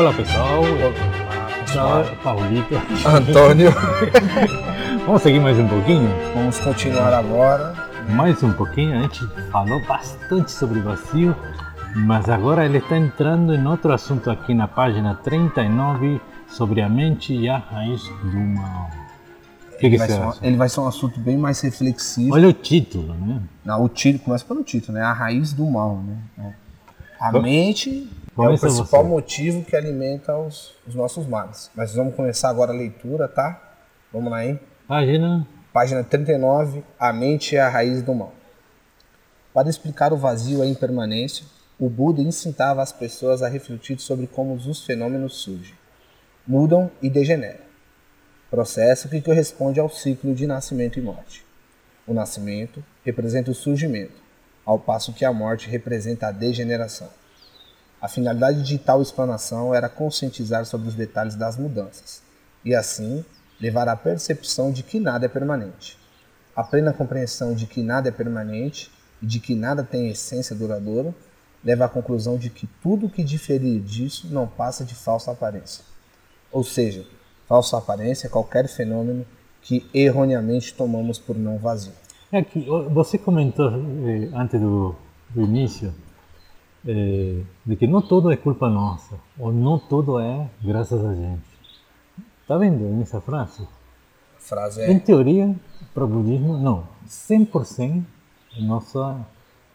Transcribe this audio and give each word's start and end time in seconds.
Olá 0.00 0.14
pessoal, 0.14 0.62
pessoal, 1.60 2.04
Paulito. 2.22 2.74
Antônio. 3.06 3.70
Vamos 5.04 5.20
seguir 5.20 5.40
mais 5.40 5.58
um 5.58 5.68
pouquinho? 5.68 6.08
Vamos 6.34 6.58
continuar 6.58 7.12
agora. 7.12 7.74
Mais 8.08 8.42
um 8.42 8.50
pouquinho, 8.50 8.96
a 8.96 9.02
gente 9.02 9.26
falou 9.52 9.78
bastante 9.84 10.52
sobre 10.52 10.80
vazio, 10.80 11.36
mas 11.94 12.30
agora 12.30 12.64
ele 12.64 12.78
está 12.78 12.96
entrando 12.96 13.54
em 13.54 13.66
outro 13.66 13.92
assunto 13.92 14.30
aqui 14.30 14.54
na 14.54 14.66
página 14.66 15.16
39 15.16 16.18
sobre 16.48 16.80
a 16.80 16.88
mente 16.88 17.34
e 17.34 17.46
a 17.46 17.58
raiz 17.58 18.02
do 18.22 18.38
mal. 18.38 18.88
O 19.74 19.76
que, 19.76 19.84
Ele 19.84 19.90
que 19.90 19.98
vai, 19.98 20.08
ser 20.08 20.18
um, 20.18 20.32
ele 20.40 20.56
vai 20.56 20.68
ser 20.70 20.80
um 20.80 20.88
assunto 20.88 21.20
bem 21.20 21.36
mais 21.36 21.60
reflexivo. 21.60 22.32
Olha 22.32 22.48
o 22.48 22.54
título, 22.54 23.12
né? 23.12 23.42
Não, 23.62 23.84
o 23.84 23.88
título 23.90 24.24
começa 24.24 24.46
pelo 24.46 24.64
título, 24.64 24.96
né? 24.96 25.04
A 25.04 25.12
raiz 25.12 25.52
do 25.52 25.66
mal, 25.66 26.02
né? 26.02 26.54
A 27.20 27.30
Bom, 27.30 27.42
mente 27.42 28.10
é 28.36 28.48
o 28.48 28.58
principal 28.58 29.02
você. 29.02 29.08
motivo 29.08 29.64
que 29.64 29.76
alimenta 29.76 30.36
os, 30.36 30.72
os 30.86 30.94
nossos 30.94 31.26
males. 31.26 31.70
Mas 31.74 31.94
vamos 31.94 32.14
começar 32.14 32.48
agora 32.48 32.72
a 32.72 32.74
leitura, 32.74 33.28
tá? 33.28 33.76
Vamos 34.12 34.30
lá, 34.30 34.44
hein? 34.44 34.58
Página 34.88 35.46
Página 35.72 36.02
39, 36.02 36.82
a 36.98 37.12
mente 37.12 37.54
é 37.54 37.60
a 37.60 37.68
raiz 37.68 38.02
do 38.02 38.12
mal. 38.12 38.32
Para 39.54 39.68
explicar 39.68 40.12
o 40.12 40.16
vazio 40.16 40.58
e 40.58 40.62
a 40.62 40.66
impermanência, 40.66 41.46
o 41.78 41.88
Buda 41.88 42.20
incitava 42.20 42.82
as 42.82 42.90
pessoas 42.90 43.40
a 43.40 43.48
refletir 43.48 44.00
sobre 44.00 44.26
como 44.26 44.54
os 44.54 44.84
fenômenos 44.84 45.36
surgem, 45.36 45.74
mudam 46.46 46.90
e 47.00 47.08
degeneram. 47.08 47.60
Processo 48.50 49.08
que 49.08 49.20
corresponde 49.20 49.78
ao 49.78 49.88
ciclo 49.88 50.34
de 50.34 50.44
nascimento 50.44 50.98
e 50.98 51.02
morte. 51.02 51.44
O 52.04 52.12
nascimento 52.12 52.82
representa 53.04 53.52
o 53.52 53.54
surgimento, 53.54 54.20
ao 54.70 54.78
passo 54.78 55.12
que 55.12 55.24
a 55.24 55.32
morte 55.32 55.68
representa 55.68 56.28
a 56.28 56.30
degeneração. 56.30 57.08
A 58.00 58.06
finalidade 58.06 58.62
de 58.62 58.78
tal 58.78 59.02
explanação 59.02 59.74
era 59.74 59.88
conscientizar 59.88 60.64
sobre 60.64 60.86
os 60.86 60.94
detalhes 60.94 61.34
das 61.34 61.56
mudanças, 61.56 62.22
e 62.64 62.72
assim 62.72 63.24
levar 63.60 63.88
à 63.88 63.96
percepção 63.96 64.70
de 64.70 64.84
que 64.84 65.00
nada 65.00 65.26
é 65.26 65.28
permanente. 65.28 65.98
A 66.54 66.62
plena 66.62 66.92
compreensão 66.92 67.52
de 67.52 67.66
que 67.66 67.82
nada 67.82 68.10
é 68.10 68.12
permanente 68.12 68.92
e 69.20 69.26
de 69.26 69.40
que 69.40 69.56
nada 69.56 69.82
tem 69.82 70.08
essência 70.08 70.54
duradoura 70.54 71.12
leva 71.64 71.86
à 71.86 71.88
conclusão 71.88 72.38
de 72.38 72.48
que 72.48 72.68
tudo 72.80 73.08
que 73.08 73.24
diferir 73.24 73.80
disso 73.80 74.28
não 74.30 74.46
passa 74.46 74.84
de 74.84 74.94
falsa 74.94 75.32
aparência. 75.32 75.84
Ou 76.52 76.62
seja, 76.62 77.04
falsa 77.48 77.76
aparência 77.76 78.28
é 78.28 78.30
qualquer 78.30 78.68
fenômeno 78.68 79.26
que 79.62 79.90
erroneamente 79.92 80.72
tomamos 80.72 81.18
por 81.18 81.36
não 81.36 81.58
vazio. 81.58 81.99
É 82.32 82.42
que 82.42 82.60
você 82.92 83.18
comentou 83.18 83.68
eh, 83.70 84.30
antes 84.32 84.60
do, 84.60 84.94
do 85.30 85.42
início 85.42 85.92
eh, 86.86 87.42
de 87.66 87.76
que 87.76 87.86
não 87.86 88.00
tudo 88.00 88.30
é 88.30 88.36
culpa 88.36 88.70
nossa, 88.70 89.16
ou 89.38 89.52
não 89.52 89.78
tudo 89.78 90.20
é 90.20 90.48
graças 90.62 91.04
a 91.04 91.14
gente. 91.14 91.50
Tá 92.46 92.56
vendo 92.56 92.84
nessa 92.96 93.20
frase? 93.20 93.62
A 94.36 94.40
frase 94.40 94.82
Em 94.82 94.96
é 94.96 94.98
teoria, 95.00 95.54
para 95.92 96.04
o 96.04 96.08
budismo, 96.08 96.56
não. 96.56 96.84
100% 97.06 98.04
é 98.56 98.62
nossa, 98.62 99.26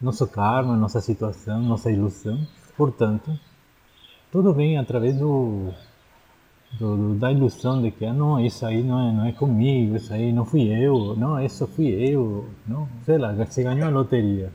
nosso 0.02 0.25
karma, 0.28 0.75
nossa 0.75 1.02
situação, 1.02 1.62
nossa 1.62 1.92
ilusão. 1.92 2.47
Portanto, 2.78 3.38
tudo 4.31 4.53
vem 4.53 4.78
através 4.78 5.17
do, 5.17 5.73
do- 6.80 7.16
da 7.16 7.31
ilusão 7.31 7.81
de 7.81 7.92
que 7.92 8.06
ah, 8.06 8.14
não, 8.14 8.40
isso 8.44 8.66
aí 8.66 8.84
não 8.84 9.09
é, 9.09 9.12
não 9.12 9.26
é 9.26 9.31
comigo, 9.31 9.95
isso 9.95 10.14
aí 10.14 10.31
não 10.31 10.45
fui 10.45 10.68
eu, 10.68 11.16
não, 11.16 11.44
isso 11.44 11.66
fui 11.68 11.88
eu, 11.88 12.48
não, 12.68 12.88
sei 13.06 13.18
lá, 13.18 13.34
você 13.34 13.64
ganhou 13.64 13.88
a 13.88 13.90
loteria. 13.92 14.52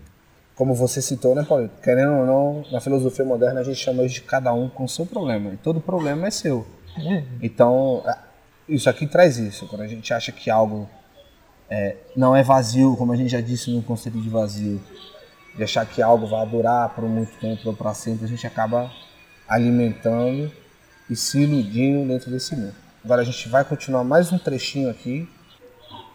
como 0.55 0.75
você 0.75 1.01
citou, 1.01 1.35
né, 1.35 1.43
Paulo? 1.49 1.71
Querendo 1.83 2.13
ou 2.13 2.27
não, 2.27 2.65
na 2.71 2.81
filosofia 2.81 3.25
moderna 3.25 3.61
a 3.61 3.65
gente 3.65 3.79
chama 3.79 4.07
de 4.07 4.21
cada 4.21 4.53
um 4.53 4.69
com 4.69 4.87
seu 4.87 5.07
problema. 5.07 5.55
E 5.55 5.57
todo 5.57 5.81
problema 5.81 6.27
é 6.27 6.31
seu. 6.31 6.67
É, 6.99 7.25
Então, 7.41 8.03
isso 8.69 8.91
aqui 8.91 9.07
traz 9.07 9.39
isso. 9.39 9.67
Quando 9.69 9.83
a 9.83 9.87
gente 9.87 10.13
acha 10.13 10.31
que 10.31 10.51
algo 10.51 10.87
é, 11.71 11.97
não 12.15 12.37
é 12.37 12.43
vazio, 12.43 12.95
como 12.97 13.13
a 13.13 13.17
gente 13.17 13.31
já 13.31 13.41
disse 13.41 13.71
no 13.71 13.83
conceito 13.83 14.21
de 14.21 14.29
vazio, 14.29 14.79
de 15.57 15.63
achar 15.65 15.87
que 15.87 16.03
algo 16.03 16.27
vai 16.27 16.47
durar 16.47 16.91
por 16.91 17.05
muito 17.09 17.33
tempo 17.41 17.63
ou 17.67 17.75
para 17.75 17.95
sempre, 17.95 18.27
a 18.27 18.29
gente 18.29 18.47
acaba 18.47 18.91
alimentando 19.49 20.51
e 21.11 21.17
se 21.17 21.41
iludindo 21.41 22.07
dentro 22.07 22.31
desse 22.31 22.55
mundo. 22.55 22.75
Agora 23.05 23.23
a 23.23 23.25
gente 23.25 23.49
vai 23.49 23.65
continuar 23.65 24.05
mais 24.05 24.33
um 24.33 24.39
trechinho 24.39 24.89
aqui. 24.89 25.29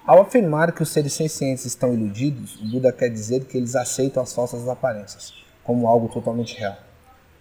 Ao 0.08 0.22
afirmar 0.22 0.72
que 0.72 0.82
os 0.82 0.90
seres 0.90 1.12
sencientes 1.12 1.66
estão 1.66 1.94
iludidos, 1.94 2.56
o 2.62 2.66
Buda 2.66 2.94
quer 2.94 3.10
dizer 3.10 3.44
que 3.44 3.58
eles 3.58 3.76
aceitam 3.76 4.24
as 4.24 4.34
falsas 4.34 4.68
aparências 4.70 5.34
como 5.66 5.88
algo 5.88 6.08
totalmente 6.08 6.58
real. 6.58 6.78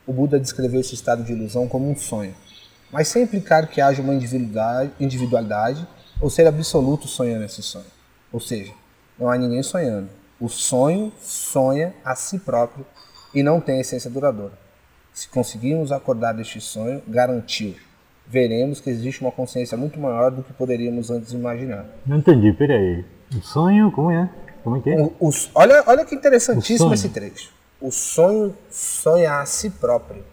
O 0.06 0.12
Buda 0.12 0.41
descreveu 0.41 0.81
esse 0.81 0.94
estado 0.94 1.22
de 1.22 1.32
ilusão 1.32 1.69
como 1.69 1.88
um 1.88 1.94
sonho, 1.94 2.34
mas 2.91 3.06
sem 3.06 3.22
implicar 3.22 3.69
que 3.69 3.81
haja 3.81 4.03
uma 4.03 4.14
individualidade, 4.14 5.87
ou 6.20 6.31
ser 6.31 6.47
absoluto 6.47 7.06
sonhando 7.06 7.44
esse 7.44 7.62
sonho. 7.62 7.84
Ou 8.32 8.41
seja, 8.41 8.72
não 9.19 9.31
há 9.31 9.37
ninguém 9.37 9.62
sonhando. 9.62 10.09
O 10.41 10.48
sonho 10.48 11.12
sonha 11.20 11.94
a 12.04 12.16
si 12.16 12.38
próprio 12.38 12.87
e 13.34 13.43
não 13.43 13.60
tem 13.60 13.78
essência 13.81 14.10
duradoura. 14.10 14.63
Se 15.14 15.28
conseguirmos 15.28 15.92
acordar 15.92 16.32
deste 16.34 16.60
sonho, 16.60 17.00
garantiu, 17.08 17.75
veremos 18.26 18.80
que 18.80 18.91
existe 18.91 19.20
uma 19.22 19.30
consciência 19.32 19.78
muito 19.78 19.98
maior 19.98 20.30
do 20.30 20.42
que 20.42 20.52
poderíamos 20.52 21.08
antes 21.10 21.32
imaginar. 21.32 21.86
não 22.04 22.19
entendi, 22.19 22.52
peraí. 22.52 23.04
O 23.34 23.41
sonho, 23.41 23.91
como 23.92 24.10
é? 24.10 24.28
Como 24.62 24.76
é 24.76 24.80
que 24.80 24.91
é? 24.91 25.00
O- 25.00 25.12
os- 25.20 25.50
olha, 25.54 25.82
olha 25.86 26.04
que 26.04 26.14
interessantíssimo 26.14 26.91
O 26.91 26.94
esse 26.94 27.08
trecho. 27.10 27.52
O 27.80 27.91
sonho 27.92 28.56
sonha 28.70 29.38
a 29.41 29.47
si 29.47 29.70
próprio. 29.70 30.25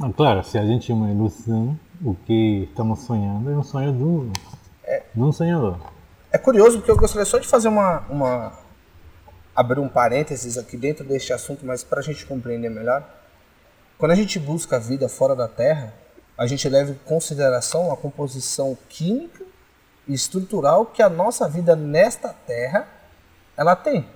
Ah, 0.00 0.10
claro, 0.16 0.42
se 0.44 0.56
a 0.56 0.64
gente 0.64 0.86
tem 0.86 0.96
uma 0.96 1.10
ilusão, 1.10 1.78
o 2.02 2.14
que 2.14 2.68
estamos 2.70 3.00
sonhando 3.00 3.50
é 3.50 3.54
um 3.56 3.62
sonho 3.62 3.92
do, 3.92 4.30
de 5.14 5.20
um 5.20 5.32
sonhador. 5.32 5.76
É 6.32 6.38
curioso 6.38 6.78
porque 6.78 6.90
eu 6.90 6.96
gostaria 6.96 7.24
só 7.26 7.38
de 7.38 7.46
fazer 7.48 7.68
uma, 7.68 8.00
uma 8.08 8.52
abrir 9.56 9.80
um 9.80 9.88
parênteses 9.88 10.56
aqui 10.56 10.76
dentro 10.76 11.04
deste 11.04 11.32
assunto, 11.32 11.66
mas 11.66 11.82
para 11.82 11.98
a 11.98 12.02
gente 12.02 12.24
compreender 12.24 12.70
melhor. 12.70 13.16
Quando 13.98 14.12
a 14.12 14.14
gente 14.14 14.38
busca 14.38 14.76
a 14.76 14.78
vida 14.78 15.08
fora 15.08 15.34
da 15.34 15.48
Terra, 15.48 15.92
a 16.36 16.46
gente 16.46 16.68
leva 16.68 16.92
em 16.92 16.94
consideração 17.04 17.90
a 17.92 17.96
composição 17.96 18.76
química 18.88 19.44
e 20.06 20.14
estrutural 20.14 20.86
que 20.86 21.02
a 21.02 21.08
nossa 21.08 21.48
vida 21.48 21.74
nesta 21.74 22.28
Terra 22.32 22.86
ela 23.56 23.74
tem. 23.74 24.06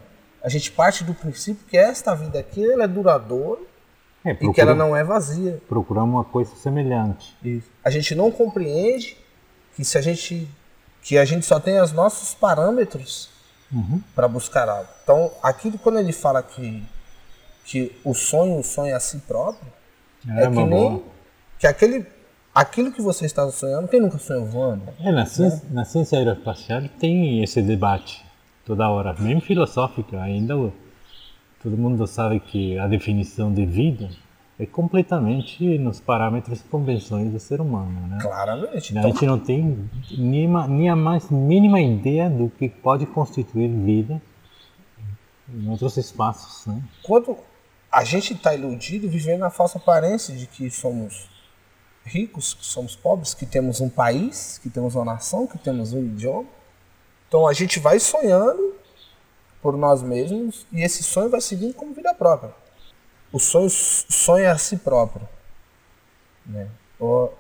A 0.42 0.48
gente 0.48 0.70
parte 0.70 1.02
do 1.04 1.14
princípio 1.14 1.64
que 1.66 1.76
esta 1.76 2.14
vida 2.14 2.38
aqui 2.38 2.64
ela 2.72 2.84
é 2.84 2.88
duradoura 2.88 3.60
É, 4.24 4.30
e 4.30 4.34
que 4.36 4.44
ela 4.44 4.52
procura- 4.52 4.74
não 4.74 4.96
é 4.96 5.02
vazia. 5.02 5.60
procurar 5.68 6.04
uma 6.04 6.24
coisa 6.24 6.54
semelhante. 6.56 7.36
A 7.84 7.90
gente 7.90 8.14
não 8.14 8.30
compreende 8.30 9.16
que 9.74 9.84
se 9.84 9.98
a 9.98 10.00
gente 10.00 10.48
que 11.02 11.18
a 11.18 11.24
gente 11.24 11.44
só 11.44 11.58
tem 11.58 11.80
os 11.80 11.90
nossos 11.90 12.32
parâmetros 12.32 13.28
Uhum. 13.72 14.00
para 14.14 14.28
buscar 14.28 14.68
algo. 14.68 14.88
Então, 15.02 15.32
aquilo 15.42 15.76
quando 15.78 15.98
ele 15.98 16.12
fala 16.12 16.40
que 16.42 16.86
que 17.64 17.92
o 18.04 18.14
sonho 18.14 18.62
sonha 18.62 18.96
a 18.96 19.00
si 19.00 19.18
próprio, 19.18 19.66
é, 20.28 20.44
É 20.44 20.50
que 20.50 20.64
nem 20.64 21.02
que 21.58 21.66
aquele 21.66 22.04
aquilo 22.54 22.92
que 22.92 23.00
você 23.00 23.24
está 23.24 23.48
sonhando, 23.50 23.88
quem 23.88 24.00
nunca 24.00 24.18
sonhou 24.18 24.44
voando? 24.46 24.82
É, 25.00 25.10
na, 25.10 25.24
ciência, 25.26 25.62
na 25.70 25.84
ciência 25.84 26.18
aeroespacial 26.18 26.82
tem 27.00 27.42
esse 27.42 27.62
debate 27.62 28.24
toda 28.66 28.88
hora, 28.88 29.14
mesmo 29.18 29.40
filosófico 29.40 30.16
ainda. 30.16 30.54
Todo 31.62 31.76
mundo 31.76 32.06
sabe 32.06 32.40
que 32.40 32.76
a 32.78 32.88
definição 32.88 33.52
de 33.54 33.64
vida 33.64 34.10
é 34.58 34.66
completamente 34.66 35.78
nos 35.78 36.00
parâmetros 36.00 36.60
e 36.60 36.64
convenções 36.64 37.30
do 37.32 37.38
ser 37.38 37.60
humano, 37.60 38.06
né? 38.08 38.18
Claramente. 38.20 38.96
A 38.96 39.00
Então, 39.00 39.10
gente 39.12 39.26
não 39.26 39.38
tem 39.38 39.88
nem, 40.18 40.46
uma- 40.46 40.66
nem 40.68 40.90
a 40.90 40.96
mais 40.96 41.30
mínima 41.30 41.80
ideia 41.80 42.28
do 42.28 42.50
que 42.50 42.68
pode 42.68 43.06
constituir 43.06 43.68
vida 43.68 44.20
em 45.54 45.68
outros 45.70 45.96
espaços, 45.96 46.66
né? 46.66 46.82
quando 47.02 47.36
a 47.92 48.04
gente 48.04 48.32
está 48.32 48.54
iludido 48.54 49.08
vivendo 49.08 49.40
na 49.40 49.50
falsa 49.50 49.76
aparência 49.78 50.34
de 50.34 50.46
que 50.46 50.70
somos 50.70 51.28
ricos, 52.04 52.54
que 52.54 52.64
somos 52.64 52.96
pobres, 52.96 53.34
que 53.34 53.44
temos 53.46 53.80
um 53.80 53.88
país, 53.88 54.58
que 54.62 54.70
temos 54.70 54.94
uma 54.94 55.04
nação, 55.04 55.46
que 55.46 55.58
temos 55.58 55.92
um 55.92 56.00
idioma. 56.02 56.48
Então 57.28 57.46
a 57.46 57.52
gente 57.52 57.78
vai 57.78 58.00
sonhando 58.00 58.74
por 59.60 59.76
nós 59.76 60.02
mesmos 60.02 60.66
e 60.72 60.82
esse 60.82 61.02
sonho 61.02 61.28
vai 61.30 61.40
seguindo 61.40 61.74
como 61.74 61.92
vida 61.94 62.12
própria. 62.14 62.52
O 63.30 63.38
sonho 63.38 63.70
sonha 63.70 64.50
a 64.52 64.58
si 64.58 64.76
próprio. 64.78 65.28
Né? 66.44 66.68
Ou, 66.98 67.32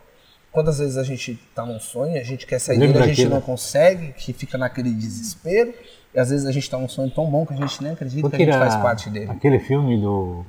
quantas 0.52 0.78
vezes 0.78 0.96
a 0.96 1.02
gente 1.02 1.32
está 1.32 1.66
num 1.66 1.80
sonho, 1.80 2.18
a 2.20 2.22
gente 2.22 2.46
quer 2.46 2.58
sair 2.60 2.78
dele, 2.78 2.96
a 2.98 3.02
gente 3.06 3.12
aquele- 3.22 3.28
não 3.30 3.40
consegue, 3.40 4.12
que 4.12 4.32
fica 4.32 4.56
naquele 4.56 4.90
desespero, 4.92 5.74
e 6.14 6.18
às 6.18 6.30
vezes 6.30 6.46
a 6.46 6.52
gente 6.52 6.64
está 6.64 6.78
num 6.78 6.88
sonho 6.88 7.10
tão 7.10 7.26
bom 7.30 7.44
que 7.46 7.52
a 7.54 7.56
gente 7.56 7.82
nem 7.82 7.92
acredita 7.92 8.28
que 8.30 8.36
a 8.36 8.38
gente 8.38 8.58
faz 8.58 8.76
parte 8.76 9.08
dele. 9.10 9.30
aquele 9.30 9.58
filme 9.58 10.00
do. 10.00 10.44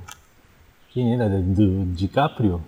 Quem 0.92 1.14
era? 1.14 1.28
Do 1.28 1.84
DiCaprio? 1.86 2.60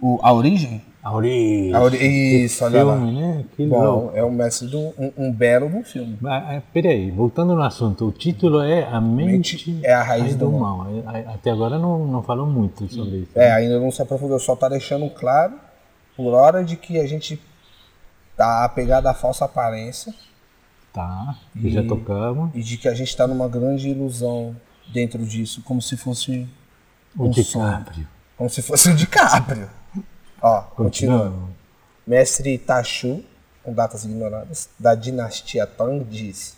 O, 0.00 0.18
a 0.22 0.32
Origem? 0.32 0.82
A 1.02 1.12
origem. 1.14 1.74
A 1.74 1.82
ori- 1.82 2.44
Isso, 2.44 2.64
olha 2.64 2.82
lá. 2.82 2.96
filme, 2.96 3.20
né? 3.20 3.44
Que 3.54 3.66
Bom, 3.66 3.82
louco. 3.84 4.16
é 4.16 4.24
um 4.24 4.30
mestre 4.30 4.66
de 4.68 4.74
um, 4.74 5.12
um, 5.18 5.30
belo 5.30 5.66
um 5.66 5.84
filme. 5.84 6.16
Mas, 6.18 6.42
ah, 6.42 6.62
Peraí, 6.72 7.10
voltando 7.10 7.54
no 7.54 7.62
assunto, 7.62 8.06
o 8.06 8.12
título 8.12 8.62
é 8.62 8.84
A 8.84 9.02
Mente, 9.02 9.70
Mente 9.70 9.80
é 9.86 9.92
a 9.92 10.02
raiz 10.02 10.34
do 10.34 10.50
mal. 10.50 10.86
É, 11.12 11.20
Até 11.28 11.50
agora 11.50 11.78
não, 11.78 12.06
não 12.06 12.22
falou 12.22 12.46
muito 12.46 12.88
sobre 12.88 13.18
isso. 13.18 13.30
É, 13.34 13.52
ainda 13.52 13.78
não 13.78 13.90
se 13.90 14.00
aprofundou, 14.00 14.38
só 14.38 14.56
tá 14.56 14.66
deixando 14.66 15.08
claro, 15.10 15.52
por 16.16 16.32
hora, 16.32 16.64
de 16.64 16.74
que 16.74 16.98
a 16.98 17.06
gente 17.06 17.38
tá 18.34 18.64
apegado 18.64 19.06
à 19.06 19.12
falsa 19.12 19.44
aparência 19.44 20.12
Tá, 20.94 21.36
que 21.52 21.70
já 21.72 21.82
E- 21.82 21.88
tocamos. 21.88 22.50
e 22.54 22.62
de 22.62 22.78
que 22.78 22.86
a 22.86 22.94
gente 22.94 23.14
tá 23.16 23.26
numa 23.26 23.48
grande 23.48 23.88
ilusão 23.88 24.54
dentro 24.92 25.26
disso, 25.26 25.60
como 25.62 25.82
se 25.82 25.96
fosse 25.96 26.48
O 27.18 27.24
um 27.26 27.30
DiCaprio. 27.30 28.06
como 28.36 28.48
se 28.48 28.62
fosse 28.62 28.90
o 28.90 28.94
DiCaprio. 28.94 29.68
Ó, 30.40 30.60
continuando. 30.62 31.24
Continuando. 31.24 31.48
Mestre 32.06 32.56
Tachu, 32.58 33.24
com 33.64 33.72
datas 33.74 34.04
ignoradas, 34.04 34.68
da 34.78 34.94
dinastia 34.94 35.66
Tang, 35.66 36.04
diz: 36.04 36.56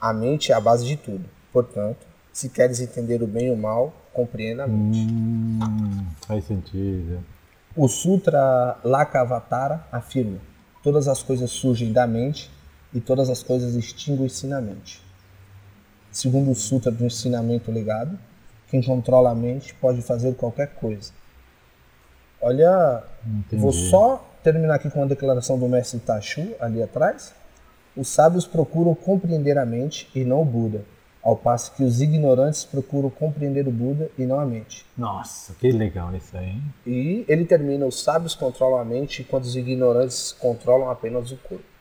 A 0.00 0.12
mente 0.12 0.52
é 0.52 0.54
a 0.54 0.60
base 0.60 0.86
de 0.86 0.96
tudo. 0.96 1.24
Portanto, 1.52 2.06
se 2.32 2.48
queres 2.50 2.78
entender 2.78 3.20
o 3.22 3.26
bem 3.26 3.48
e 3.48 3.50
o 3.50 3.56
mal, 3.56 3.92
compreenda 4.12 4.62
a 4.64 4.68
mente. 4.68 4.98
Hum, 5.12 6.06
faz 6.26 6.44
sentido. 6.46 7.18
O 7.74 7.88
Sutra 7.88 8.78
Lakavatara 8.84 9.84
afirma: 9.90 10.38
Todas 10.84 11.08
as 11.08 11.20
coisas 11.22 11.50
surgem 11.50 11.92
da 11.92 12.06
mente 12.06 12.48
e 12.96 13.00
todas 13.00 13.28
as 13.28 13.42
coisas 13.42 13.74
extinguem-se 13.74 14.46
na 14.46 14.58
mente. 14.58 15.02
Segundo 16.10 16.50
o 16.50 16.54
Sutra 16.54 16.90
do 16.90 17.04
Ensinamento 17.04 17.70
Legado, 17.70 18.18
quem 18.70 18.82
controla 18.82 19.30
a 19.30 19.34
mente 19.34 19.74
pode 19.74 20.00
fazer 20.00 20.34
qualquer 20.34 20.68
coisa. 20.76 21.12
Olha, 22.40 23.04
Entendi. 23.26 23.60
vou 23.60 23.70
só 23.70 24.26
terminar 24.42 24.76
aqui 24.76 24.88
com 24.88 25.00
uma 25.00 25.06
declaração 25.06 25.58
do 25.58 25.68
mestre 25.68 26.00
Tachu, 26.00 26.54
ali 26.58 26.82
atrás. 26.82 27.34
Os 27.94 28.08
sábios 28.08 28.46
procuram 28.46 28.94
compreender 28.94 29.58
a 29.58 29.66
mente 29.66 30.08
e 30.14 30.24
não 30.24 30.40
o 30.40 30.44
Buda, 30.44 30.82
ao 31.22 31.36
passo 31.36 31.72
que 31.74 31.82
os 31.82 32.00
ignorantes 32.00 32.64
procuram 32.64 33.10
compreender 33.10 33.68
o 33.68 33.70
Buda 33.70 34.10
e 34.16 34.24
não 34.24 34.40
a 34.40 34.46
mente. 34.46 34.86
Nossa, 34.96 35.52
que 35.60 35.70
legal 35.70 36.14
isso 36.16 36.34
aí. 36.34 36.46
hein? 36.48 36.62
E 36.86 37.24
ele 37.28 37.44
termina: 37.44 37.84
os 37.84 38.02
sábios 38.02 38.34
controlam 38.34 38.78
a 38.78 38.84
mente, 38.84 39.20
enquanto 39.20 39.44
os 39.44 39.54
ignorantes 39.54 40.32
controlam 40.32 40.90
apenas 40.90 41.30
o 41.30 41.36
corpo. 41.36 41.75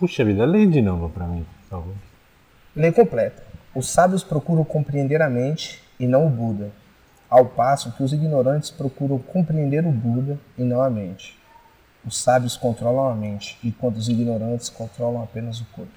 Puxa 0.00 0.24
vida, 0.24 0.46
lê 0.46 0.66
de 0.66 0.80
novo 0.80 1.10
pra 1.10 1.26
mim, 1.26 1.44
por 1.44 1.68
favor. 1.68 1.94
Lei 2.74 2.90
completa. 2.90 3.44
Os 3.74 3.90
sábios 3.90 4.24
procuram 4.24 4.64
compreender 4.64 5.20
a 5.20 5.28
mente 5.28 5.82
e 5.98 6.06
não 6.06 6.26
o 6.26 6.30
Buda, 6.30 6.72
ao 7.28 7.44
passo 7.44 7.92
que 7.92 8.02
os 8.02 8.10
ignorantes 8.10 8.70
procuram 8.70 9.18
compreender 9.18 9.84
o 9.84 9.92
Buda 9.92 10.40
e 10.56 10.64
não 10.64 10.80
a 10.80 10.88
mente. 10.88 11.38
Os 12.02 12.16
sábios 12.16 12.56
controlam 12.56 13.10
a 13.10 13.14
mente, 13.14 13.58
enquanto 13.62 13.98
os 13.98 14.08
ignorantes 14.08 14.70
controlam 14.70 15.22
apenas 15.22 15.60
o 15.60 15.66
corpo. 15.66 15.92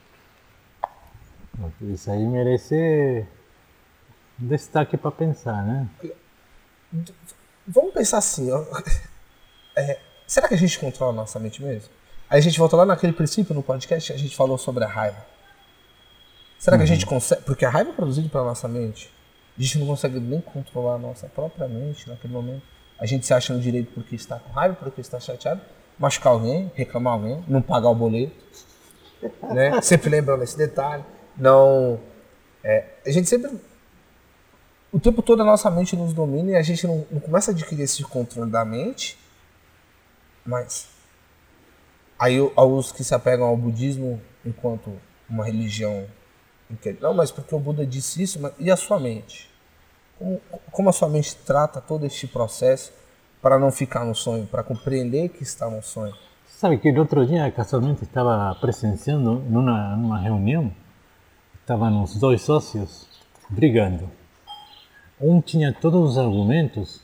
Isso 1.83 2.11
aí 2.11 2.27
merece 2.27 3.25
destaque 4.37 4.97
pra 4.97 5.11
pensar, 5.11 5.63
né? 5.63 5.87
Vamos 7.65 7.93
pensar 7.93 8.17
assim, 8.17 8.51
ó. 8.51 8.65
É, 9.75 9.99
será 10.27 10.47
que 10.47 10.53
a 10.53 10.57
gente 10.57 10.77
controla 10.77 11.13
a 11.13 11.15
nossa 11.15 11.39
mente 11.39 11.59
mesmo? 11.63 11.89
Aí 12.29 12.39
a 12.39 12.41
gente 12.41 12.57
volta 12.57 12.75
lá 12.75 12.85
naquele 12.85 13.13
princípio 13.13 13.53
no 13.53 13.61
podcast 13.61 14.11
que 14.11 14.17
a 14.17 14.21
gente 14.21 14.35
falou 14.35 14.57
sobre 14.57 14.83
a 14.83 14.87
raiva. 14.87 15.25
Será 16.57 16.77
que 16.77 16.83
a 16.83 16.87
gente 16.87 17.05
consegue. 17.05 17.41
Porque 17.43 17.65
a 17.65 17.69
raiva 17.69 17.89
é 17.89 17.93
produzida 17.93 18.27
pela 18.29 18.45
nossa 18.45 18.67
mente. 18.67 19.11
A 19.57 19.61
gente 19.61 19.77
não 19.79 19.87
consegue 19.87 20.19
nem 20.19 20.41
controlar 20.41 20.95
a 20.95 20.97
nossa 20.97 21.27
própria 21.27 21.67
mente 21.67 22.09
naquele 22.09 22.33
momento. 22.33 22.63
A 22.99 23.05
gente 23.05 23.25
se 23.25 23.33
acha 23.33 23.53
no 23.53 23.59
direito 23.59 23.91
porque 23.93 24.15
está 24.15 24.39
com 24.39 24.51
raiva, 24.51 24.75
porque 24.75 25.01
está 25.01 25.19
chateado, 25.19 25.61
machucar 25.99 26.33
alguém, 26.33 26.71
reclamar 26.73 27.13
alguém, 27.13 27.43
não 27.47 27.61
pagar 27.61 27.89
o 27.89 27.95
boleto. 27.95 28.33
Né? 29.53 29.81
Sempre 29.81 30.09
lembrando 30.09 30.43
esse 30.43 30.57
detalhe. 30.57 31.03
Não. 31.37 31.97
é, 32.61 32.87
a 33.05 33.09
gente 33.09 33.29
sempre 33.29 33.51
o 34.93 34.99
tempo 34.99 35.23
todo 35.23 35.41
a 35.41 35.45
nossa 35.45 35.71
mente 35.71 35.95
nos 35.95 36.13
domina 36.13 36.51
e 36.51 36.55
a 36.55 36.61
gente 36.61 36.85
não, 36.85 37.03
não 37.09 37.19
começa 37.19 37.49
a 37.49 37.53
adquirir 37.53 37.81
esse 37.81 38.03
controle 38.03 38.51
da 38.51 38.63
mente, 38.63 39.17
mas 40.45 40.87
aí 42.23 42.39
o- 42.39 42.53
os 42.55 42.91
que 42.91 43.03
se 43.03 43.13
apegam 43.13 43.45
ao 43.47 43.57
budismo 43.57 44.21
enquanto 44.45 44.91
uma 45.29 45.45
religião 45.45 46.05
não, 47.01 47.13
mas 47.13 47.31
porque 47.31 47.53
o 47.53 47.59
Buda 47.59 47.85
disse 47.85 48.23
isso, 48.23 48.41
mas 48.41 48.53
e 48.59 48.71
a 48.71 48.75
sua 48.77 48.99
mente? 48.99 49.49
Como, 50.17 50.41
como 50.71 50.89
a 50.89 50.93
sua 50.93 51.09
mente 51.09 51.35
trata 51.35 51.79
todo 51.81 52.05
este 52.05 52.27
processo 52.27 52.91
para 53.41 53.59
não 53.59 53.71
ficar 53.71 54.05
no 54.05 54.15
sonho, 54.15 54.47
para 54.47 54.63
compreender 54.63 55.29
que 55.29 55.43
está 55.43 55.69
no 55.69 55.81
sonho? 55.83 56.13
Sabe 56.47 56.77
que 56.77 56.91
outro 56.97 57.25
dia 57.25 57.51
casualmente 57.51 58.03
estava 58.03 58.55
presenciando 58.55 59.35
numa, 59.35 59.95
reunião, 60.17 60.71
estavam 61.59 62.03
os 62.03 62.15
dois 62.15 62.41
sócios 62.41 63.07
brigando. 63.49 64.09
Um 65.19 65.41
tinha 65.41 65.73
todos 65.73 66.11
os 66.11 66.17
argumentos 66.17 67.01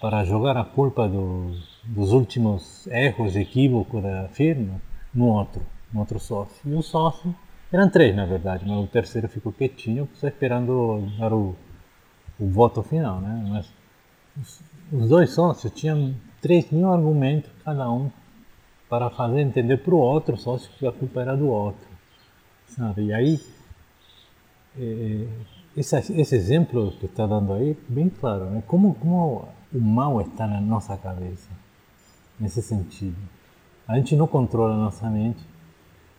para 0.00 0.24
jogar 0.24 0.56
a 0.56 0.64
culpa 0.64 1.06
do, 1.06 1.54
dos 1.84 2.12
últimos 2.12 2.86
erros, 2.86 3.36
equívocos 3.36 4.02
da 4.02 4.28
firma 4.28 4.80
no 5.12 5.26
outro, 5.26 5.62
no 5.92 6.00
outro 6.00 6.18
sócio. 6.18 6.56
E 6.64 6.74
o 6.74 6.82
sócio, 6.82 7.34
eram 7.70 7.88
três 7.90 8.16
na 8.16 8.24
verdade, 8.24 8.64
mas 8.66 8.82
o 8.82 8.86
terceiro 8.86 9.28
ficou 9.28 9.52
quietinho, 9.52 10.08
só 10.14 10.26
esperando 10.26 11.06
dar 11.18 11.32
o, 11.32 11.54
o 12.38 12.48
voto 12.48 12.82
final, 12.82 13.20
né? 13.20 13.44
Mas 13.48 13.72
os, 14.40 14.60
os 14.90 15.08
dois 15.08 15.30
sócios 15.30 15.72
tinham 15.72 16.14
3 16.40 16.70
mil 16.70 16.90
argumentos 16.90 17.50
cada 17.64 17.90
um 17.90 18.10
para 18.88 19.10
fazer 19.10 19.40
entender 19.40 19.76
para 19.78 19.94
o 19.94 19.98
outro 19.98 20.36
sócio 20.36 20.70
que 20.78 20.86
a 20.86 20.92
culpa 20.92 21.20
era 21.20 21.36
do 21.36 21.48
outro, 21.48 21.86
sabe? 22.66 23.04
E 23.04 23.12
aí, 23.12 23.40
eh, 24.76 25.28
esse, 25.76 25.96
esse 25.96 26.34
exemplo 26.34 26.90
que 26.98 27.06
está 27.06 27.26
dando 27.26 27.52
aí, 27.52 27.76
bem 27.88 28.08
claro, 28.08 28.46
né? 28.46 28.62
Como, 28.66 28.94
como 28.94 29.48
o 29.72 29.80
mal 29.80 30.20
está 30.20 30.46
na 30.46 30.60
nossa 30.60 30.96
cabeça, 30.96 31.50
nesse 32.38 32.62
sentido. 32.62 33.16
A 33.86 33.96
gente 33.96 34.16
não 34.16 34.26
controla 34.26 34.74
a 34.74 34.78
nossa 34.78 35.08
mente, 35.08 35.44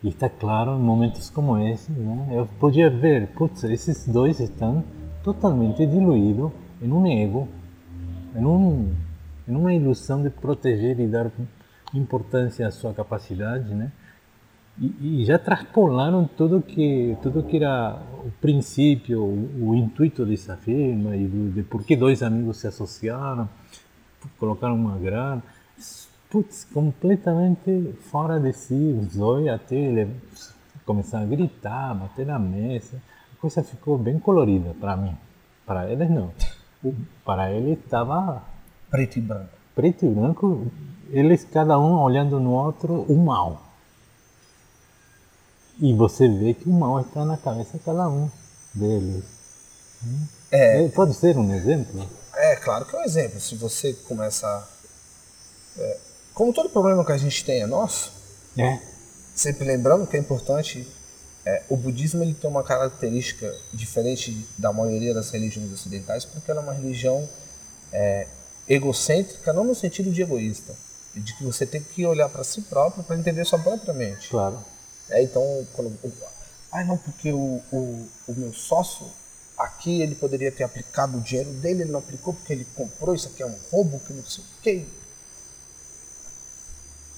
e 0.04 0.10
está 0.10 0.28
claro 0.28 0.72
em 0.72 0.82
momentos 0.82 1.30
como 1.30 1.58
esse, 1.60 1.92
né? 1.92 2.30
Eu 2.32 2.48
podia 2.60 2.90
ver, 2.90 3.28
putz, 3.34 3.64
esses 3.66 4.08
dois 4.08 4.40
estão 4.40 4.84
totalmente 5.24 5.86
diluídos 5.86 6.52
em 6.82 6.92
um 6.92 7.06
ego, 7.06 7.48
em, 8.36 8.44
um, 8.44 8.92
em 9.48 9.56
uma 9.56 9.74
ilusão 9.74 10.24
de 10.24 10.30
proteger 10.32 11.00
e 11.00 11.08
dar 11.08 11.32
importância 11.94 12.68
à 12.68 12.72
sua 12.72 12.94
capacidade, 12.94 13.76
né? 13.76 13.92
E, 14.80 15.22
e 15.22 15.26
já 15.26 15.38
transpolaram 15.38 16.30
tudo 16.38 16.62
que 16.62 17.18
tudo 17.22 17.44
que 17.44 17.58
era 17.58 18.02
o 18.26 18.32
princípio, 18.40 19.22
o, 19.22 19.70
o 19.70 19.76
intuito 19.76 20.26
dessa 20.26 20.56
firma 20.56 21.16
e 21.16 21.28
do, 21.28 21.52
de 21.52 21.64
por 21.64 21.84
que 21.84 21.96
dois 21.96 22.24
amigos 22.24 22.58
se 22.58 22.68
associaram, 22.68 23.48
colocaram 24.40 24.76
uma 24.76 24.98
grana, 24.98 25.44
putz, 26.30 26.66
completamente 26.74 27.94
fora 28.10 28.40
de 28.40 28.54
si, 28.54 28.98
os 29.00 29.16
dois 29.16 29.48
até 29.48 29.76
ele 29.76 30.16
começaram 30.86 31.26
a 31.26 31.28
gritar, 31.28 31.94
bater 31.94 32.26
na 32.26 32.40
mesa, 32.40 33.02
a 33.34 33.42
coisa 33.42 33.64
ficou 33.64 33.98
bem 33.98 34.18
colorida 34.20 34.74
para 34.80 34.96
mim, 34.96 35.16
para 35.66 35.92
eles 35.92 36.10
não, 36.10 36.32
para 37.24 37.52
ele 37.52 37.74
estava 37.74 38.44
Preto 38.92 39.20
e 39.20 39.22
branco. 39.22 39.50
preto 39.74 40.06
e 40.06 40.10
branco, 40.10 40.68
eles 41.12 41.46
cada 41.46 41.80
um 41.80 41.98
olhando 42.02 42.42
no 42.42 42.52
outro 42.52 43.06
o 43.08 43.16
mal. 43.16 43.71
E 45.82 45.94
você 45.94 46.28
vê 46.30 46.54
que 46.54 46.70
o 46.70 46.72
mal 46.72 47.02
está 47.02 47.26
na 47.26 47.38
cabeça 47.38 47.78
de 47.78 47.84
cada 47.84 48.08
um 48.08 48.30
deles. 48.74 49.24
É, 50.52 50.84
Eh, 50.84 50.90
Pode 50.90 51.14
ser 51.16 51.36
um 51.38 51.54
exemplo? 51.56 52.08
É, 52.36 52.56
claro 52.56 52.86
que 52.86 52.96
é 52.96 53.00
um 53.00 53.04
exemplo. 53.04 53.40
Se 53.42 53.56
você 53.56 53.94
começa. 53.94 54.68
é, 55.78 55.98
como 56.34 56.54
todo 56.54 56.70
problema 56.70 57.04
que 57.06 57.12
a 57.12 57.18
gente 57.18 57.44
tem 57.44 57.62
é 57.62 57.66
nosso, 57.68 58.12
É. 58.58 58.80
sempre 59.34 59.66
lembrando 59.66 60.06
que 60.08 60.16
é 60.16 60.20
importante, 60.20 60.88
é, 61.46 61.64
o 61.70 61.76
budismo 61.78 62.22
ele 62.24 62.34
tem 62.34 62.50
uma 62.50 62.64
característica 62.64 63.54
diferente 63.74 64.46
da 64.58 64.72
maioria 64.72 65.14
das 65.14 65.30
religiões 65.32 65.72
ocidentais, 65.74 66.26
porque 66.26 66.50
ela 66.52 66.62
é 66.62 66.64
uma 66.64 66.74
religião 66.74 67.28
é, 67.92 68.28
egocêntrica, 68.70 69.52
não 69.52 69.64
no 69.64 69.76
sentido 69.76 70.12
de 70.12 70.22
egoísta, 70.22 70.74
de 71.16 71.36
que 71.38 71.44
você 71.44 71.66
tem 71.66 71.82
que 71.82 72.06
olhar 72.06 72.30
para 72.30 72.44
si 72.44 72.62
próprio 72.62 73.04
para 73.04 73.18
entender 73.18 73.44
sua 73.46 73.60
própria 73.60 73.94
mente. 73.94 74.30
Claro. 74.30 74.64
É, 75.12 75.22
então, 75.24 75.68
quando, 75.74 75.98
ah, 76.72 76.84
não, 76.84 76.98
porque 76.98 77.32
o, 77.32 77.62
o, 77.72 78.08
o 78.28 78.34
meu 78.34 78.54
sócio 78.54 79.06
aqui 79.58 80.02
ele 80.02 80.16
poderia 80.16 80.52
ter 80.52 80.64
aplicado 80.64 81.18
o 81.18 81.22
dinheiro 81.22 81.52
dele, 81.54 81.84
ele 81.84 81.92
não 81.92 82.00
aplicou 82.00 82.34
porque 82.34 82.54
ele 82.54 82.66
comprou, 82.76 83.14
isso 83.14 83.28
aqui 83.28 83.44
é 83.44 83.46
um 83.46 83.56
roubo, 83.72 84.00
que 84.00 84.14
não 84.14 84.24
sei 84.24 84.44
o 84.44 84.62
quê. 84.62 84.86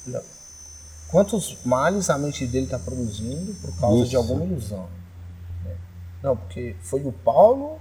Não. 0.05 0.21
Quantos 1.09 1.57
males 1.63 2.09
a 2.09 2.17
mente 2.17 2.45
dele 2.47 2.65
está 2.65 2.79
produzindo 2.79 3.53
por 3.62 3.79
causa 3.79 4.01
de 4.01 4.07
Isso. 4.07 4.17
alguma 4.17 4.43
ilusão? 4.43 4.89
né? 5.63 5.77
Não, 6.21 6.35
porque 6.35 6.75
foi 6.81 7.03
o 7.05 7.12
Paulo 7.12 7.79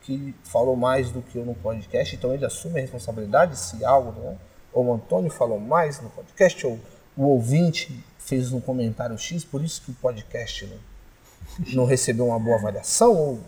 que 0.00 0.34
falou 0.42 0.74
mais 0.74 1.10
do 1.10 1.20
que 1.20 1.36
eu 1.36 1.44
no 1.44 1.54
podcast, 1.54 2.16
então 2.16 2.32
ele 2.32 2.44
assume 2.44 2.78
a 2.78 2.80
responsabilidade 2.80 3.58
se 3.58 3.84
algo, 3.84 4.18
né? 4.18 4.36
Ou 4.72 4.86
o 4.86 4.94
Antônio 4.94 5.30
falou 5.30 5.60
mais 5.60 6.00
no 6.00 6.08
podcast, 6.08 6.66
ou 6.66 6.80
o 7.16 7.24
ouvinte 7.24 8.02
fez 8.30 8.52
um 8.52 8.60
comentário 8.60 9.18
X, 9.18 9.44
por 9.44 9.60
isso 9.60 9.82
que 9.82 9.90
o 9.90 9.94
podcast 9.94 10.64
não, 10.64 11.74
não 11.74 11.84
recebeu 11.84 12.28
uma 12.28 12.38
boa 12.38 12.56
avaliação, 12.56 13.12
ou 13.12 13.40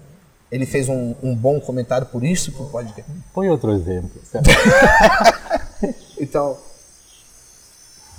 ele 0.51 0.67
fez 0.67 0.89
um, 0.89 1.15
um, 1.23 1.37
bom 1.37 1.61
comentário 1.61 2.09
por 2.09 2.25
isso 2.25 2.51
que 2.51 2.61
o 2.61 2.69
podcast. 2.69 3.11
Põe 3.33 3.49
outro 3.49 3.73
exemplo. 3.73 4.21
então, 6.19 6.59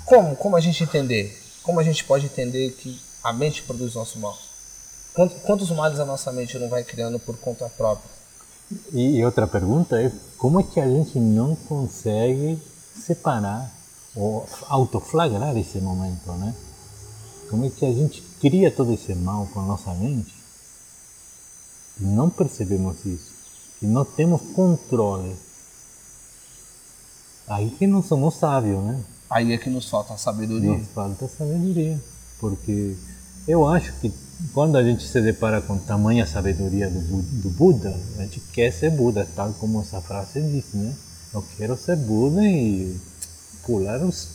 como, 0.06 0.38
como 0.38 0.56
a 0.56 0.62
gente 0.62 0.82
entender? 0.82 1.38
Como 1.64 1.82
a 1.82 1.84
gente 1.84 2.06
pode 2.06 2.28
entender 2.28 2.72
que 2.72 2.98
a 3.22 3.34
mente 3.34 3.62
produz 3.64 3.94
nosso 3.96 4.18
mal? 4.20 4.38
Quantos, 5.14 5.42
quantos 5.44 5.70
males 5.72 6.00
a 6.00 6.06
nossa 6.06 6.32
mente 6.32 6.58
não 6.58 6.70
vai 6.70 6.84
criando 6.84 7.20
por 7.20 7.38
conta 7.38 7.70
própria? 7.78 8.10
E 8.94 9.24
outra 9.24 9.46
pergunta 9.46 10.02
é 10.02 10.10
como 10.38 10.62
é 10.62 10.64
que 10.64 10.80
a 10.80 10.88
gente 10.88 11.20
não 11.20 11.56
consegue 11.56 12.58
separar 12.96 13.70
ou 14.16 14.48
autoflagrar 14.68 15.58
esse 15.58 15.80
momento, 15.80 16.32
né? 16.34 16.54
Como 17.50 17.66
é 17.66 17.70
que 17.70 17.86
a 17.86 17.92
gente 17.92 18.22
cria 18.40 18.72
todo 18.72 18.94
esse 18.94 19.14
mal 19.14 19.48
com 19.54 19.60
a 19.60 19.64
nossa 19.64 19.94
mente 19.94 20.34
e 22.00 22.04
não 22.04 22.30
percebemos 22.30 23.06
isso, 23.06 23.32
e 23.82 23.86
não 23.86 24.04
temos 24.04 24.42
controle. 24.54 25.36
Aí 27.48 27.70
que 27.72 27.86
não 27.86 28.02
somos 28.02 28.36
sábios, 28.36 28.84
né? 28.84 29.04
Aí 29.30 29.52
é 29.52 29.58
que 29.58 29.70
nos 29.70 29.90
falta 29.90 30.14
a 30.14 30.18
sabedoria. 30.18 30.78
Nos 30.78 30.88
falta 30.88 31.28
sabedoria, 31.28 32.00
porque 32.40 32.96
eu 33.48 33.68
acho 33.68 33.94
que 34.00 34.14
quando 34.54 34.78
a 34.78 34.84
gente 34.84 35.04
se 35.04 35.22
depara 35.22 35.62
com 35.62 35.78
tamanha 35.78 36.26
sabedoria 36.26 36.90
do, 36.90 37.22
do 37.22 37.50
Buda, 37.50 37.96
a 38.18 38.22
gente 38.24 38.40
quer 38.52 38.72
ser 38.72 38.90
Buda, 38.90 39.28
tal 39.36 39.54
como 39.54 39.82
essa 39.82 40.02
frase 40.02 40.42
diz, 40.42 40.74
né? 40.74 40.96
Eu 41.34 41.44
quero 41.58 41.78
ser 41.78 41.96
Buda 41.96 42.42
e 42.44 43.00
pular 43.66 44.02
os, 44.04 44.30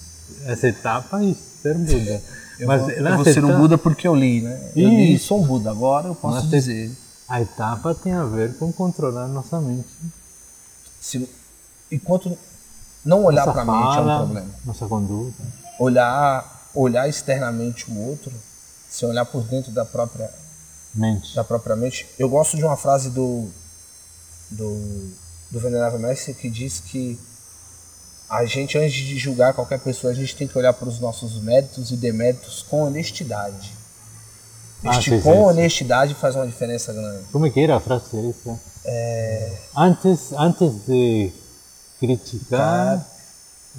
essa 0.44 0.68
etapa 0.68 1.22
e 1.22 1.34
ser 1.34 1.74
Buda. 1.74 2.22
Eu 2.58 2.66
Mas 2.66 2.82
vou, 2.82 2.90
eu 2.90 3.16
vou 3.16 3.24
ser 3.24 3.44
um 3.44 3.58
Buda 3.58 3.78
porque 3.78 4.06
eu 4.06 4.14
li, 4.14 4.42
né? 4.42 4.72
Eu 4.74 4.88
li 4.88 5.14
e 5.14 5.18
sou 5.18 5.40
um 5.40 5.46
Buda, 5.46 5.70
agora 5.70 6.08
eu 6.08 6.14
posso 6.14 6.42
Mas 6.42 6.50
dizer. 6.50 6.90
A 7.28 7.40
etapa 7.40 7.94
tem 7.94 8.12
a 8.12 8.24
ver 8.24 8.56
com 8.56 8.72
controlar 8.72 9.28
nossa 9.28 9.60
mente. 9.60 9.88
Se, 11.00 11.28
enquanto 11.92 12.36
não 13.04 13.24
olhar 13.24 13.44
para 13.44 13.62
a 13.62 13.64
mente 13.64 13.98
é 13.98 14.00
um 14.00 14.18
problema. 14.18 14.50
Nossa 14.64 14.86
conduta. 14.86 15.42
Olhar, 15.78 16.70
olhar 16.74 17.08
externamente 17.08 17.90
o 17.90 17.98
outro, 18.08 18.32
se 18.88 19.04
olhar 19.04 19.24
por 19.24 19.44
dentro 19.44 19.70
da 19.70 19.84
própria 19.84 20.30
mente. 20.94 21.34
Da 21.34 21.44
própria 21.44 21.76
mente. 21.76 22.06
Eu 22.18 22.28
gosto 22.28 22.56
de 22.56 22.64
uma 22.64 22.76
frase 22.76 23.10
do 23.10 23.48
do, 24.50 25.10
do 25.50 25.60
Venerável 25.60 25.98
Mestre 25.98 26.34
que 26.34 26.48
diz 26.48 26.80
que 26.80 27.18
a 28.28 28.44
gente, 28.44 28.76
antes 28.76 28.94
de 28.94 29.16
julgar 29.16 29.54
qualquer 29.54 29.80
pessoa, 29.80 30.12
a 30.12 30.16
gente 30.16 30.36
tem 30.36 30.46
que 30.46 30.56
olhar 30.58 30.72
para 30.74 30.88
os 30.88 31.00
nossos 31.00 31.40
méritos 31.40 31.90
e 31.90 31.96
deméritos 31.96 32.62
com 32.62 32.82
honestidade. 32.82 33.72
Ah, 34.84 34.98
este 34.98 35.18
com 35.20 35.42
honestidade 35.42 36.14
faz 36.14 36.36
uma 36.36 36.46
diferença 36.46 36.92
grande. 36.92 37.24
Como 37.32 37.46
é 37.46 37.50
que 37.50 37.60
era 37.60 37.76
a 37.76 37.80
frase 37.80 38.04
essa? 38.28 38.60
É... 38.84 39.52
Antes, 39.74 40.32
antes 40.32 40.86
de 40.86 41.32
criticar, 41.98 43.04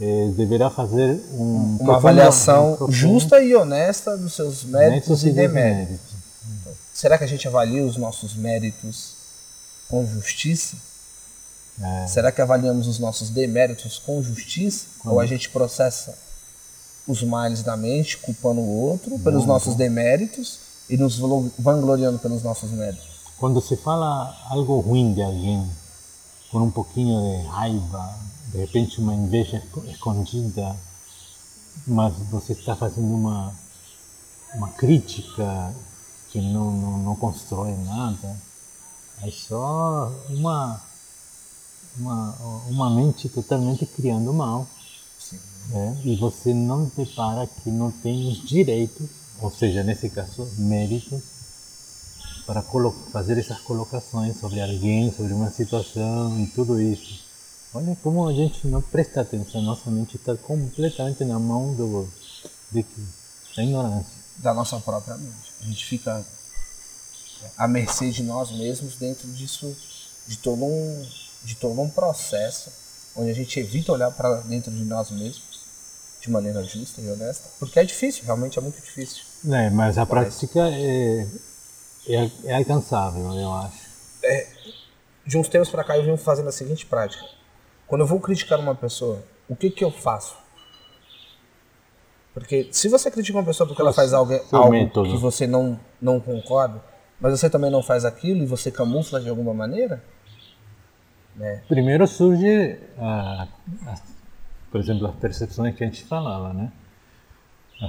é, 0.01 0.27
deverá 0.35 0.69
fazer 0.69 1.21
um 1.31 1.77
uma 1.79 1.95
avaliação 1.97 2.77
um 2.81 2.91
justa 2.91 3.41
e 3.41 3.55
honesta 3.55 4.17
dos 4.17 4.33
seus 4.33 4.63
méritos, 4.63 5.23
e 5.23 5.31
deméritos. 5.31 6.13
Então, 6.61 6.73
será 6.93 7.17
que 7.17 7.23
a 7.23 7.27
gente 7.27 7.47
avalia 7.47 7.83
os 7.83 7.97
nossos 7.97 8.35
méritos 8.35 9.13
com 9.87 10.05
justiça? 10.05 10.75
É. 11.81 12.07
Será 12.07 12.31
que 12.31 12.41
avaliamos 12.41 12.87
os 12.87 12.99
nossos 12.99 13.29
deméritos 13.29 13.97
com 13.99 14.21
justiça? 14.21 14.87
Ou 15.05 15.19
a 15.19 15.25
gente 15.25 15.49
processa 15.49 16.17
os 17.07 17.23
males 17.23 17.63
da 17.63 17.75
mente, 17.75 18.17
culpando 18.17 18.61
o 18.61 18.81
outro 18.81 19.17
pelos 19.19 19.45
nossos 19.45 19.75
deméritos 19.75 20.59
e 20.89 20.97
nos 20.97 21.17
vangloriando 21.57 22.19
pelos 22.19 22.43
nossos 22.43 22.69
méritos? 22.71 23.07
Quando 23.37 23.61
se 23.61 23.77
fala 23.77 24.35
algo 24.49 24.79
ruim 24.79 25.13
de 25.13 25.21
alguém, 25.21 25.67
com 26.51 26.59
um 26.59 26.71
pouquinho 26.71 27.21
de 27.21 27.47
raiva, 27.47 28.15
de 28.47 28.57
repente 28.57 28.99
uma 28.99 29.13
inveja 29.13 29.63
escondida, 29.87 30.75
mas 31.87 32.13
você 32.29 32.53
está 32.53 32.75
fazendo 32.75 33.13
uma, 33.13 33.53
uma 34.53 34.69
crítica 34.69 35.73
que 36.29 36.41
não, 36.41 36.71
não, 36.71 36.97
não 36.99 37.15
constrói 37.15 37.75
nada, 37.85 38.35
é 39.23 39.31
só 39.31 40.11
uma, 40.29 40.81
uma, 41.99 42.35
uma 42.67 42.89
mente 42.89 43.29
totalmente 43.29 43.85
criando 43.85 44.33
mal. 44.33 44.67
É, 45.71 45.93
e 46.03 46.15
você 46.15 46.51
não 46.51 46.91
depara 46.97 47.45
que 47.45 47.69
não 47.69 47.91
tem 47.91 48.27
os 48.27 48.41
direitos, 48.41 49.07
ou 49.39 49.51
seja, 49.51 49.83
nesse 49.83 50.09
caso, 50.09 50.49
méritos 50.57 51.21
para 52.45 52.63
fazer 53.11 53.37
essas 53.37 53.59
colocações 53.59 54.39
sobre 54.39 54.59
alguém, 54.59 55.13
sobre 55.13 55.33
uma 55.33 55.51
situação 55.51 56.39
e 56.39 56.47
tudo 56.47 56.81
isso. 56.81 57.23
Olha 57.71 57.95
como 58.01 58.27
a 58.27 58.33
gente 58.33 58.65
não 58.65 58.81
presta 58.81 59.21
atenção, 59.21 59.61
nossa 59.61 59.91
mente 59.91 60.15
está 60.15 60.35
completamente 60.35 61.23
na 61.23 61.37
mão 61.37 61.75
do, 61.75 62.09
de, 62.71 62.83
da 63.55 63.63
ignorância. 63.63 64.17
Da 64.37 64.55
nossa 64.55 64.79
própria 64.79 65.15
mente. 65.17 65.53
A 65.61 65.65
gente 65.65 65.85
fica 65.85 66.25
à 67.55 67.67
mercê 67.67 68.09
de 68.09 68.23
nós 68.23 68.51
mesmos 68.51 68.95
dentro 68.95 69.27
disso, 69.27 69.75
de 70.27 70.37
todo 70.39 70.65
um, 70.65 71.07
de 71.43 71.55
todo 71.55 71.79
um 71.79 71.89
processo 71.89 72.71
onde 73.15 73.31
a 73.31 73.33
gente 73.33 73.59
evita 73.59 73.91
olhar 73.91 74.11
para 74.11 74.41
dentro 74.41 74.71
de 74.71 74.83
nós 74.83 75.11
mesmos 75.11 75.59
de 76.21 76.29
maneira 76.29 76.63
justa 76.63 76.99
e 77.01 77.09
honesta, 77.09 77.49
porque 77.59 77.79
é 77.79 77.83
difícil, 77.83 78.25
realmente 78.25 78.59
é 78.59 78.61
muito 78.61 78.75
difícil. 78.81 79.23
É, 79.51 79.69
mas 79.69 79.97
a 79.97 80.05
Parece. 80.05 80.47
prática 80.47 80.67
é, 80.69 81.27
é, 82.07 82.31
é 82.43 82.55
alcançável, 82.55 83.33
eu 83.33 83.53
acho. 83.53 83.77
É, 84.23 84.47
de 85.25 85.37
uns 85.37 85.47
tempos 85.47 85.69
para 85.69 85.83
cá 85.83 85.97
eu 85.97 86.03
venho 86.03 86.17
fazendo 86.17 86.49
a 86.49 86.51
seguinte 86.51 86.85
prática. 86.85 87.23
Quando 87.87 88.01
eu 88.01 88.07
vou 88.07 88.19
criticar 88.19 88.59
uma 88.59 88.75
pessoa, 88.75 89.23
o 89.47 89.55
que 89.55 89.69
que 89.69 89.83
eu 89.83 89.91
faço? 89.91 90.35
Porque 92.33 92.67
se 92.71 92.87
você 92.87 93.09
critica 93.09 93.37
uma 93.37 93.45
pessoa 93.45 93.67
porque 93.67 93.81
ela 93.81 93.93
faz 93.93 94.13
algo, 94.13 94.33
algo 94.51 95.03
que 95.03 95.17
você 95.17 95.47
não, 95.47 95.79
não 96.01 96.19
concorda, 96.19 96.81
mas 97.19 97.31
você 97.37 97.49
também 97.49 97.71
não 97.71 97.81
faz 97.81 98.05
aquilo 98.05 98.43
e 98.43 98.45
você 98.45 98.71
camufla 98.71 99.19
de 99.19 99.29
alguma 99.29 99.53
maneira, 99.53 100.03
né? 101.39 101.61
Primeiro 101.67 102.05
surge, 102.05 102.77
a, 102.97 103.47
a, 103.87 103.95
por 104.71 104.79
exemplo, 104.79 105.07
as 105.07 105.15
percepções 105.15 105.75
que 105.75 105.83
a 105.83 105.87
gente 105.87 106.03
falava, 106.03 106.53
né? 106.53 106.71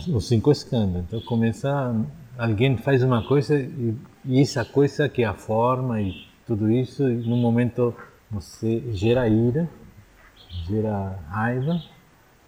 Os 0.09 0.29
cinco 0.29 0.51
escândalos. 0.53 1.05
Então 1.09 1.21
começa, 1.23 1.95
alguém 2.39 2.77
faz 2.77 3.03
uma 3.03 3.27
coisa 3.27 3.59
e 3.59 3.95
e 4.25 4.41
essa 4.41 4.65
coisa 4.65 5.09
que 5.09 5.23
é 5.23 5.27
a 5.27 5.35
forma 5.35 6.01
e 6.01 6.27
tudo 6.47 6.71
isso, 6.71 7.03
no 7.03 7.37
momento 7.37 7.95
você 8.31 8.83
gera 8.93 9.27
ira, 9.29 9.69
gera 10.69 11.19
raiva, 11.29 11.83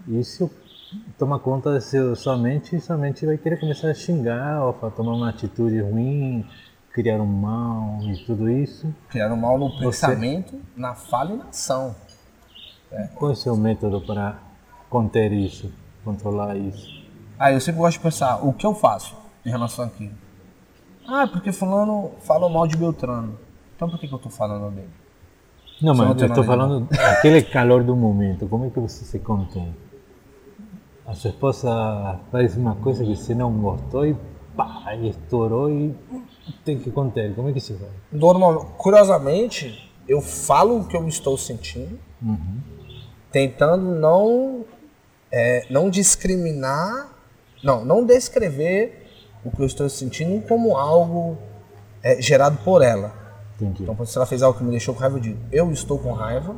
e 0.06 0.18
isso 0.18 0.50
toma 1.18 1.38
conta 1.38 1.72
da 1.72 1.80
sua 1.80 2.36
mente 2.36 2.76
e 2.76 2.80
sua 2.80 2.96
mente 2.96 3.24
vai 3.24 3.38
querer 3.38 3.58
começar 3.58 3.88
a 3.88 3.94
xingar, 3.94 4.62
ou 4.64 4.72
tomar 4.90 5.14
uma 5.14 5.30
atitude 5.30 5.80
ruim, 5.80 6.46
criar 6.92 7.20
um 7.20 7.26
mal 7.26 7.98
e 8.02 8.16
tudo 8.24 8.50
isso. 8.50 8.94
Criar 9.08 9.32
um 9.32 9.36
mal 9.36 9.58
no 9.58 9.70
você... 9.70 10.06
pensamento, 10.06 10.60
na 10.76 10.94
fala 10.94 11.32
e 11.32 11.36
na 11.36 11.44
ação. 11.44 11.94
É. 12.90 13.08
Qual 13.14 13.30
é 13.30 13.34
o 13.34 13.36
seu 13.36 13.56
método 13.56 14.00
para 14.02 14.38
conter 14.90 15.32
isso, 15.32 15.72
controlar 16.04 16.56
isso? 16.56 17.02
Ah, 17.38 17.50
eu 17.50 17.60
sempre 17.60 17.80
gosto 17.80 17.96
de 17.96 18.02
pensar, 18.02 18.46
o 18.46 18.52
que 18.52 18.66
eu 18.66 18.74
faço 18.74 19.16
em 19.44 19.50
relação 19.50 19.86
àquilo? 19.86 20.12
Ah, 21.08 21.26
porque 21.26 21.50
fulano 21.50 22.12
falou 22.20 22.48
mal 22.50 22.66
de 22.66 22.76
Beltrano. 22.76 23.38
Então 23.74 23.88
por 23.88 23.98
que, 23.98 24.06
que 24.06 24.14
eu 24.14 24.18
tô 24.18 24.28
falando 24.28 24.72
dele? 24.74 24.90
Não, 25.80 25.94
mas 25.94 26.20
eu 26.20 26.28
estou 26.28 26.44
falando 26.44 26.86
aquele 26.92 27.42
calor 27.42 27.82
do 27.82 27.96
momento. 27.96 28.46
Como 28.46 28.66
é 28.66 28.70
que 28.70 28.78
você 28.78 29.04
se 29.04 29.18
contém? 29.18 29.74
A 31.04 31.14
sua 31.14 31.30
esposa 31.30 32.20
faz 32.30 32.56
uma 32.56 32.76
coisa 32.76 33.04
que 33.04 33.16
você 33.16 33.34
não 33.34 33.52
gostou 33.52 34.06
e 34.06 34.16
pá, 34.56 34.94
e 34.94 35.08
estourou 35.08 35.68
e 35.68 35.92
tem 36.64 36.78
que 36.78 36.90
conter. 36.90 37.34
Como 37.34 37.48
é 37.48 37.52
que 37.52 37.60
se 37.60 37.74
faz? 37.74 37.90
Normal, 38.10 38.74
curiosamente, 38.76 39.90
eu 40.08 40.20
falo 40.20 40.80
o 40.80 40.86
que 40.86 40.96
eu 40.96 41.06
estou 41.08 41.36
sentindo, 41.38 41.98
uhum. 42.20 42.60
tentando 43.30 43.94
não, 43.94 44.64
é, 45.30 45.66
não 45.70 45.88
discriminar, 45.88 47.08
não, 47.62 47.84
não 47.84 48.04
descrever 48.04 49.06
o 49.44 49.50
que 49.50 49.60
eu 49.60 49.66
estou 49.66 49.88
sentindo 49.88 50.46
como 50.46 50.76
algo 50.76 51.38
é, 52.02 52.20
gerado 52.20 52.58
por 52.64 52.82
ela. 52.82 53.12
Entendi. 53.60 53.84
Então, 53.84 54.04
se 54.04 54.16
ela 54.16 54.26
fez 54.26 54.42
algo 54.42 54.58
que 54.58 54.64
me 54.64 54.70
deixou 54.70 54.94
com 54.94 55.00
raiva, 55.00 55.18
eu 55.18 55.20
digo, 55.20 55.38
eu 55.52 55.72
estou 55.72 55.98
com 55.98 56.12
raiva, 56.12 56.54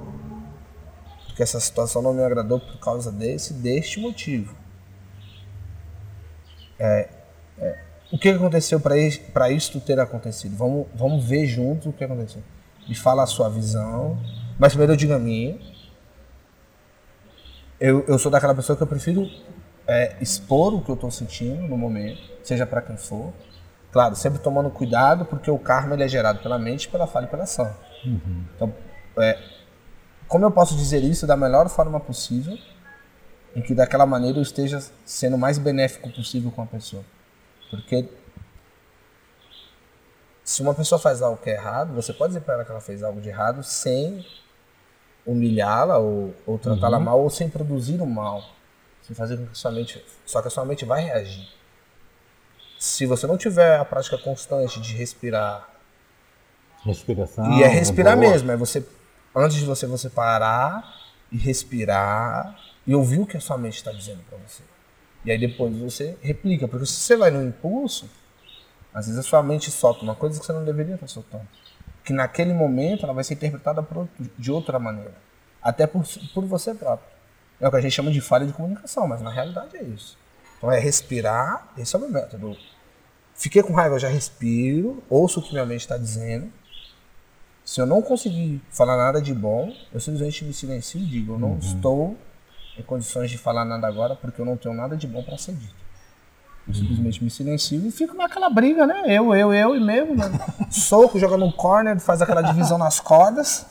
porque 1.27 1.43
essa 1.43 1.61
situação 1.61 2.01
não 2.01 2.15
me 2.15 2.23
agradou 2.23 2.61
por 2.61 2.79
causa 2.79 3.11
desse, 3.13 3.53
deste 3.53 4.01
motivo. 4.01 4.55
É, 6.79 7.09
é, 7.59 7.84
o 8.15 8.19
que 8.19 8.29
aconteceu 8.29 8.79
para 8.79 9.51
isso 9.51 9.81
ter 9.81 9.99
acontecido? 9.99 10.57
Vamos, 10.57 10.87
vamos 10.95 11.25
ver 11.25 11.47
juntos 11.47 11.89
o 11.89 11.93
que 11.93 12.05
aconteceu. 12.05 12.41
me 12.89 12.95
fala 12.95 13.25
a 13.25 13.27
sua 13.27 13.49
visão, 13.49 14.17
mas 14.57 14.71
primeiro 14.71 14.93
eu 14.93 14.97
digo 14.97 15.13
a 15.13 15.19
minha. 15.19 15.59
Eu, 17.81 18.05
eu 18.07 18.17
sou 18.17 18.31
daquela 18.31 18.55
pessoa 18.55 18.77
que 18.77 18.83
eu 18.85 18.87
prefiro 18.87 19.29
é, 19.85 20.15
expor 20.21 20.73
o 20.75 20.81
que 20.81 20.91
eu 20.91 20.95
estou 20.95 21.11
sentindo 21.11 21.63
no 21.63 21.77
momento, 21.77 22.23
seja 22.45 22.65
para 22.65 22.81
quem 22.81 22.97
for. 22.97 23.33
Claro, 23.91 24.15
sempre 24.15 24.39
tomando 24.39 24.71
cuidado, 24.71 25.25
porque 25.25 25.51
o 25.51 25.59
karma 25.59 25.95
ele 25.95 26.05
é 26.05 26.09
gerado 26.09 26.39
pela 26.39 26.57
mente, 26.57 26.89
pela 26.89 27.09
fala 27.09 27.27
e 27.27 27.29
pela 27.29 27.43
ação. 27.43 27.69
Uhum. 28.05 28.45
Então, 28.55 28.75
é, 29.19 29.37
como 30.29 30.45
eu 30.45 30.53
posso 30.53 30.77
dizer 30.77 31.03
isso 31.03 31.27
da 31.27 31.37
melhor 31.37 31.69
forma 31.69 31.99
possível, 31.99 32.57
em 33.57 33.61
que 33.61 33.75
daquela 33.75 34.07
maneira 34.07 34.39
eu 34.39 34.43
esteja 34.43 34.81
sendo 35.05 35.35
o 35.35 35.39
mais 35.39 35.59
benéfico 35.59 36.09
possível 36.11 36.53
com 36.53 36.63
a 36.63 36.67
pessoa? 36.67 37.03
Porque 37.83 38.09
se 40.45 40.63
uma 40.63 40.75
pessoa 40.75 40.99
faz 40.99 41.23
algo 41.23 41.41
que 41.43 41.51
é 41.51 41.55
errado, 41.55 41.95
você 41.95 42.13
pode 42.13 42.35
dizer 42.35 42.41
para 42.43 42.55
ela 42.55 42.65
que 42.65 42.71
ela 42.71 42.81
fez 42.81 43.03
algo 43.03 43.21
de 43.21 43.29
errado 43.29 43.63
sem 43.63 44.25
humilhá-la 45.27 45.99
ou, 45.99 46.35
ou 46.47 46.59
tratá-la 46.59 46.99
uhum. 46.99 47.05
mal 47.05 47.21
ou 47.21 47.31
sem 47.31 47.49
produzir 47.49 48.01
o 48.01 48.07
mal. 48.07 48.43
Sem 49.03 49.17
fazer 49.17 49.37
com 49.37 49.47
que 49.47 49.53
a 49.53 49.55
sua 49.55 49.71
mente. 49.71 50.05
Só 50.25 50.41
que 50.43 50.49
a 50.49 50.51
sua 50.51 50.65
mente 50.65 50.85
vai 50.85 51.03
reagir. 51.05 51.49
Se 52.79 53.07
você 53.07 53.27
não 53.27 53.39
tiver 53.39 53.79
a 53.79 53.85
prática 53.85 54.19
constante 54.19 54.81
de 54.81 54.95
respirar. 54.95 55.69
Respiração. 56.85 57.59
E 57.59 57.63
é 57.63 57.67
respirar 57.67 58.17
mesmo, 58.17 58.51
é 58.51 58.57
você. 58.57 58.87
Antes 59.35 59.57
de 59.57 59.65
você, 59.65 59.87
você 59.87 60.11
parar 60.11 60.95
e 61.33 61.39
respirar 61.39 62.59
e 62.87 62.95
ouvir 62.95 63.21
o 63.21 63.27
que 63.27 63.37
a 63.37 63.41
sua 63.41 63.57
mente 63.57 63.77
está 63.77 63.91
dizendo 63.91 64.23
para 64.29 64.39
você. 64.39 64.63
E 65.25 65.31
aí 65.31 65.39
depois 65.39 65.75
você 65.77 66.17
replica, 66.21 66.69
porque 66.69 66.87
se 66.87 66.93
você 66.93 67.17
vai 67.17 67.31
no 67.31 67.43
impulso, 67.43 68.09
às 68.93 69.07
vezes 69.07 69.19
a 69.19 69.23
sua 69.23 69.43
mente 69.43 69.71
solta 69.71 70.03
uma 70.03 70.15
coisa 70.15 70.39
que 70.39 70.45
você 70.45 70.53
não 70.53 70.65
deveria 70.65 70.95
estar 70.95 71.09
soltando. 71.09 71.47
Que 72.05 72.13
naquele 72.13 72.53
momento 72.53 73.05
ela 73.05 73.15
vai 73.15 73.25
ser 73.25 73.35
interpretada 73.35 73.83
por, 73.83 74.09
de 74.39 74.53
outra 74.53 74.79
maneira. 74.79 75.15
Até 75.63 75.87
por, 75.87 76.05
por 76.35 76.45
você 76.45 76.75
próprio. 76.75 77.09
É 77.59 77.67
o 77.67 77.71
que 77.71 77.77
a 77.77 77.81
gente 77.81 77.93
chama 77.93 78.11
de 78.11 78.21
falha 78.21 78.47
de 78.47 78.53
comunicação, 78.53 79.09
mas 79.09 79.23
na 79.23 79.31
realidade 79.31 79.77
é 79.77 79.83
isso. 79.83 80.19
Então 80.59 80.71
é 80.71 80.79
respirar, 80.79 81.73
esse 81.79 81.95
é 81.95 81.99
o 81.99 82.03
meu 82.03 82.11
método. 82.11 82.57
Fiquei 83.35 83.63
com 83.63 83.73
raiva, 83.73 83.95
eu 83.95 83.99
já 83.99 84.09
respiro, 84.09 85.03
ouço 85.09 85.41
o 85.41 85.43
que 85.43 85.53
minha 85.53 85.65
mente 85.65 85.81
está 85.81 85.97
dizendo. 85.97 86.53
Se 87.65 87.81
eu 87.81 87.87
não 87.87 88.03
conseguir 88.03 88.61
falar 88.71 88.97
nada 88.97 89.21
de 89.21 89.33
bom, 89.33 89.75
eu 89.93 89.99
simplesmente 89.99 90.45
me 90.45 90.53
silencio 90.53 91.01
e 91.01 91.05
digo: 91.05 91.35
eu 91.35 91.39
não 91.39 91.53
uhum. 91.53 91.59
estou 91.59 92.17
em 92.79 92.83
condições 92.83 93.31
de 93.31 93.39
falar 93.39 93.65
nada 93.65 93.87
agora 93.87 94.17
porque 94.17 94.41
eu 94.41 94.45
não 94.45 94.57
tenho 94.57 94.75
nada 94.75 94.97
de 94.97 95.07
bom 95.07 95.23
para 95.23 95.39
ser 95.39 95.55
dito. 95.55 95.85
Eu 96.67 96.73
simplesmente 96.73 97.23
me 97.23 97.31
silencio 97.31 97.87
e 97.87 97.91
fico 97.91 98.17
naquela 98.17 98.49
briga, 98.49 98.87
né? 98.87 99.03
Eu, 99.07 99.35
eu, 99.35 99.53
eu 99.53 99.77
e 99.77 99.81
mesmo, 99.81 100.17
né? 100.17 100.31
Soco, 100.71 101.19
joga 101.19 101.37
no 101.37 101.53
corner, 101.53 102.01
faz 102.01 102.23
aquela 102.23 102.41
divisão 102.41 102.79
nas 102.79 103.01
cordas. 103.01 103.67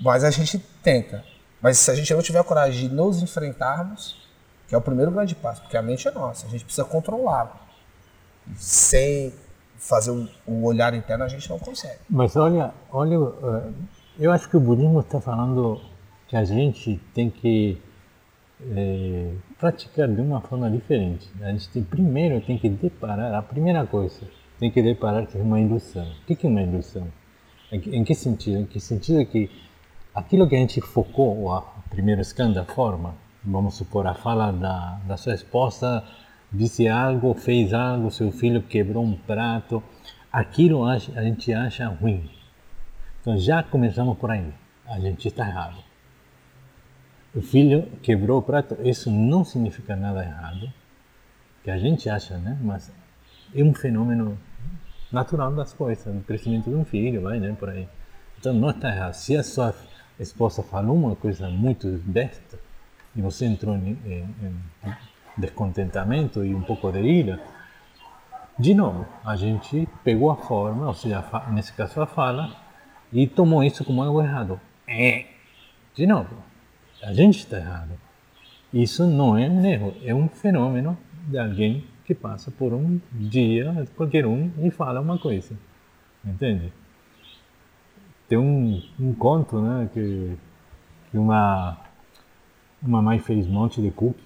Mas 0.00 0.22
a 0.22 0.30
gente 0.30 0.58
tenta. 0.82 1.24
Mas 1.62 1.78
se 1.78 1.90
a 1.90 1.94
gente 1.94 2.12
não 2.12 2.22
tiver 2.22 2.42
coragem 2.44 2.88
de 2.88 2.94
nos 2.94 3.22
enfrentarmos, 3.22 4.16
que 4.68 4.74
é 4.74 4.78
o 4.78 4.82
primeiro 4.82 5.10
grande 5.10 5.34
passo, 5.34 5.62
porque 5.62 5.76
a 5.76 5.82
mente 5.82 6.06
é 6.06 6.10
nossa, 6.10 6.46
a 6.46 6.50
gente 6.50 6.64
precisa 6.64 6.84
controlá-la. 6.86 7.56
Sem 8.56 9.32
fazer 9.78 10.10
o, 10.46 10.64
olhar 10.64 10.92
interno, 10.94 11.24
a 11.24 11.28
gente 11.28 11.48
não 11.48 11.58
consegue. 11.58 11.98
Mas 12.08 12.36
olha, 12.36 12.72
olha, 12.90 13.16
eh, 13.16 13.72
eu 14.18 14.30
acho 14.32 14.48
que 14.48 14.56
o 14.56 14.60
budismo 14.60 15.00
está 15.00 15.20
falando 15.20 15.80
que 16.28 16.36
a 16.36 16.44
gente 16.44 17.00
tem 17.14 17.30
que 17.30 17.80
é, 18.68 19.32
praticar 19.58 20.08
de 20.08 20.20
uma 20.20 20.40
forma 20.40 20.70
diferente. 20.70 21.28
A 21.40 21.50
gente 21.50 21.68
tem, 21.68 21.82
primeiro 21.82 22.40
tem 22.40 22.58
que 22.58 22.68
deparar, 22.68 23.34
a 23.34 23.42
primeira 23.42 23.86
coisa, 23.86 24.20
tem 24.58 24.70
que 24.70 24.82
deparar 24.82 25.26
que 25.26 25.38
é 25.38 25.42
uma 25.42 25.60
ilusão. 25.60 26.06
O 26.28 26.34
que 26.34 26.46
é 26.46 26.50
uma 26.50 26.62
ilusão? 26.62 27.08
Em 27.72 28.04
que 28.04 28.14
sentido? 28.14 28.60
Em 28.60 28.66
que 28.66 28.80
sentido 28.80 29.24
que 29.26 29.50
aquilo 30.14 30.48
que 30.48 30.56
a 30.56 30.58
gente 30.58 30.80
focou, 30.80 31.52
a 31.52 31.62
primeiro 31.88 32.20
escândalo, 32.20 32.66
a 32.68 32.74
forma, 32.74 33.14
vamos 33.44 33.74
supor, 33.74 34.06
a 34.06 34.14
fala 34.14 34.50
da, 34.50 35.00
da 35.06 35.16
sua 35.16 35.34
esposa 35.34 36.04
disse 36.52 36.88
algo, 36.88 37.32
fez 37.34 37.72
algo, 37.72 38.10
seu 38.10 38.32
filho 38.32 38.60
quebrou 38.62 39.04
um 39.04 39.16
prato, 39.16 39.82
aquilo 40.32 40.84
a 40.84 40.98
gente 40.98 41.52
acha 41.52 41.86
ruim. 41.88 42.28
Então 43.20 43.38
já 43.38 43.62
começamos 43.62 44.18
por 44.18 44.30
aí, 44.30 44.52
a 44.86 44.98
gente 44.98 45.28
está 45.28 45.46
errado 45.46 45.89
o 47.34 47.40
filho 47.40 47.86
quebrou 48.02 48.38
o 48.38 48.42
prato, 48.42 48.76
isso 48.82 49.10
não 49.10 49.44
significa 49.44 49.94
nada 49.94 50.24
errado, 50.24 50.72
que 51.62 51.70
a 51.70 51.78
gente 51.78 52.08
acha, 52.08 52.36
né? 52.38 52.58
Mas 52.60 52.90
é 53.54 53.62
um 53.62 53.74
fenômeno 53.74 54.38
natural 55.12 55.52
das 55.52 55.72
coisas, 55.72 56.12
do 56.12 56.22
crescimento 56.22 56.70
de 56.70 56.76
um 56.76 56.84
filho, 56.84 57.22
vai, 57.22 57.38
né? 57.38 57.54
Por 57.58 57.70
aí. 57.70 57.88
Então 58.38 58.52
não 58.52 58.70
está 58.70 58.88
errado. 58.88 59.14
Se 59.14 59.36
a 59.36 59.42
sua 59.42 59.74
esposa 60.18 60.62
falou 60.62 60.96
uma 60.96 61.14
coisa 61.14 61.48
muito 61.48 61.88
desta 61.98 62.58
e 63.14 63.20
você 63.20 63.46
entrou 63.46 63.76
em, 63.76 63.98
em, 64.04 64.28
em 64.42 64.94
descontentamento 65.36 66.44
e 66.44 66.54
um 66.54 66.62
pouco 66.62 66.90
de 66.90 67.00
ira, 67.00 67.40
de 68.58 68.74
novo, 68.74 69.06
a 69.24 69.36
gente 69.36 69.88
pegou 70.04 70.30
a 70.30 70.36
forma, 70.36 70.86
ou 70.86 70.94
seja, 70.94 71.24
nesse 71.50 71.72
caso 71.72 72.00
a 72.00 72.06
fala, 72.06 72.54
e 73.12 73.26
tomou 73.26 73.64
isso 73.64 73.84
como 73.84 74.02
algo 74.02 74.20
errado. 74.20 74.60
É, 74.86 75.26
de 75.94 76.06
novo, 76.06 76.36
a 77.02 77.12
gente 77.12 77.38
está 77.38 77.58
errado. 77.58 77.92
Isso 78.72 79.06
não 79.06 79.36
é 79.36 79.48
um 79.48 79.64
erro, 79.64 79.94
é 80.04 80.14
um 80.14 80.28
fenômeno 80.28 80.96
de 81.26 81.38
alguém 81.38 81.84
que 82.04 82.14
passa 82.14 82.50
por 82.50 82.72
um 82.72 83.00
dia, 83.12 83.86
qualquer 83.96 84.26
um, 84.26 84.50
e 84.58 84.70
fala 84.70 85.00
uma 85.00 85.18
coisa. 85.18 85.54
Entende? 86.24 86.72
Tem 88.28 88.38
um, 88.38 88.82
um 88.98 89.12
conto 89.14 89.60
né, 89.60 89.88
que, 89.92 90.36
que 91.10 91.18
uma, 91.18 91.78
uma 92.82 93.02
mãe 93.02 93.18
fez 93.18 93.46
um 93.46 93.52
monte 93.52 93.80
de 93.80 93.90
cookies. 93.90 94.24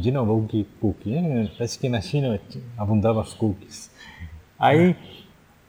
De 0.00 0.12
novo, 0.12 0.46
que 0.46 0.64
cookie. 0.80 1.14
É, 1.16 1.50
parece 1.56 1.78
que 1.78 1.88
na 1.88 2.00
China 2.00 2.40
abundava 2.76 3.20
as 3.20 3.34
cookies. 3.34 3.90
Aí 4.58 4.96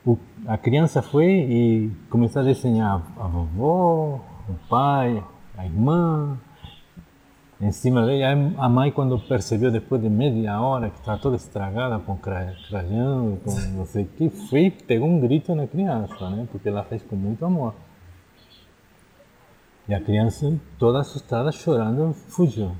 o, 0.06 0.17
a 0.45 0.58
criança 0.58 1.02
foi 1.02 1.26
e 1.26 1.91
começou 2.10 2.43
a 2.43 2.45
desenhar 2.45 3.02
a 3.17 3.28
vovó, 3.28 4.21
o 4.48 4.54
pai, 4.69 5.24
a 5.58 5.65
irmã 5.65 6.38
em 7.60 7.72
cima 7.72 8.06
dele. 8.06 8.24
A 8.24 8.70
mãe, 8.70 8.91
quando 8.91 9.18
percebeu 9.20 9.72
depois 9.72 10.02
de 10.02 10.10
meia 10.10 10.60
hora 10.60 10.89
que 10.89 11.00
estava 11.00 11.18
toda 11.18 11.36
estragada 11.36 12.00
com 12.00 12.18
crajão, 12.18 13.38
com 13.44 13.52
não 13.76 13.86
sei 13.86 14.04
o 14.04 14.08
que, 14.08 14.30
foi 14.30 14.70
pegou 14.70 15.08
um 15.08 15.20
grito 15.20 15.56
na 15.56 15.68
criança, 15.68 16.30
né? 16.30 16.48
Porque 16.52 16.70
ela 16.70 16.84
fez 16.84 17.02
com 17.04 17.15
muito 17.15 17.46
amor. 17.46 17.74
E 19.88 19.94
a 19.94 20.02
criança, 20.02 20.52
toda 20.80 21.00
assustada, 21.00 21.52
chorando, 21.52 22.13
fugiu. 22.13 22.72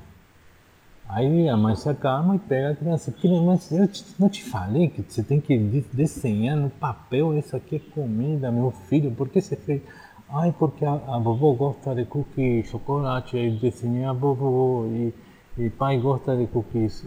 Aí 1.08 1.48
a 1.48 1.56
mãe 1.56 1.76
se 1.76 1.88
acalma 1.88 2.34
e 2.34 2.38
pega 2.40 2.70
a 2.70 2.74
criança. 2.74 3.14
Mas 3.44 3.70
eu 3.70 3.88
não 4.18 4.28
te 4.28 4.42
falei 4.42 4.88
que 4.88 5.02
você 5.02 5.22
tem 5.22 5.40
que 5.40 5.56
desenhar 5.92 6.56
no 6.56 6.68
papel 6.68 7.38
isso 7.38 7.54
aqui 7.54 7.76
é 7.76 7.78
comida, 7.78 8.50
meu 8.50 8.72
filho, 8.72 9.12
por 9.12 9.28
que 9.28 9.40
você 9.40 9.54
fez? 9.54 9.82
Ai, 10.28 10.52
porque 10.58 10.84
a, 10.84 10.92
a 10.92 11.18
vovó 11.18 11.52
gosta 11.52 11.94
de 11.94 12.04
cookies, 12.04 12.68
chocolate, 12.68 13.36
aí 13.36 13.50
desenhei 13.50 14.04
a 14.04 14.12
vovó 14.12 14.84
e, 14.86 15.14
e 15.56 15.70
pai 15.70 15.98
gosta 15.98 16.36
de 16.36 16.48
cookies 16.48 17.04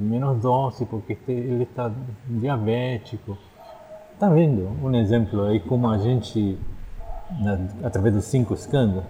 menos 0.00 0.40
doce 0.40 0.86
porque 0.86 1.18
ele 1.28 1.64
está 1.64 1.92
diabético. 2.26 3.36
Tá 4.18 4.30
vendo 4.30 4.70
um 4.82 4.94
exemplo 4.94 5.42
aí 5.44 5.60
como 5.60 5.86
a 5.90 5.98
gente, 5.98 6.58
na, 7.40 7.58
através 7.86 8.14
dos 8.14 8.24
cinco 8.24 8.54
escândalos, 8.54 9.04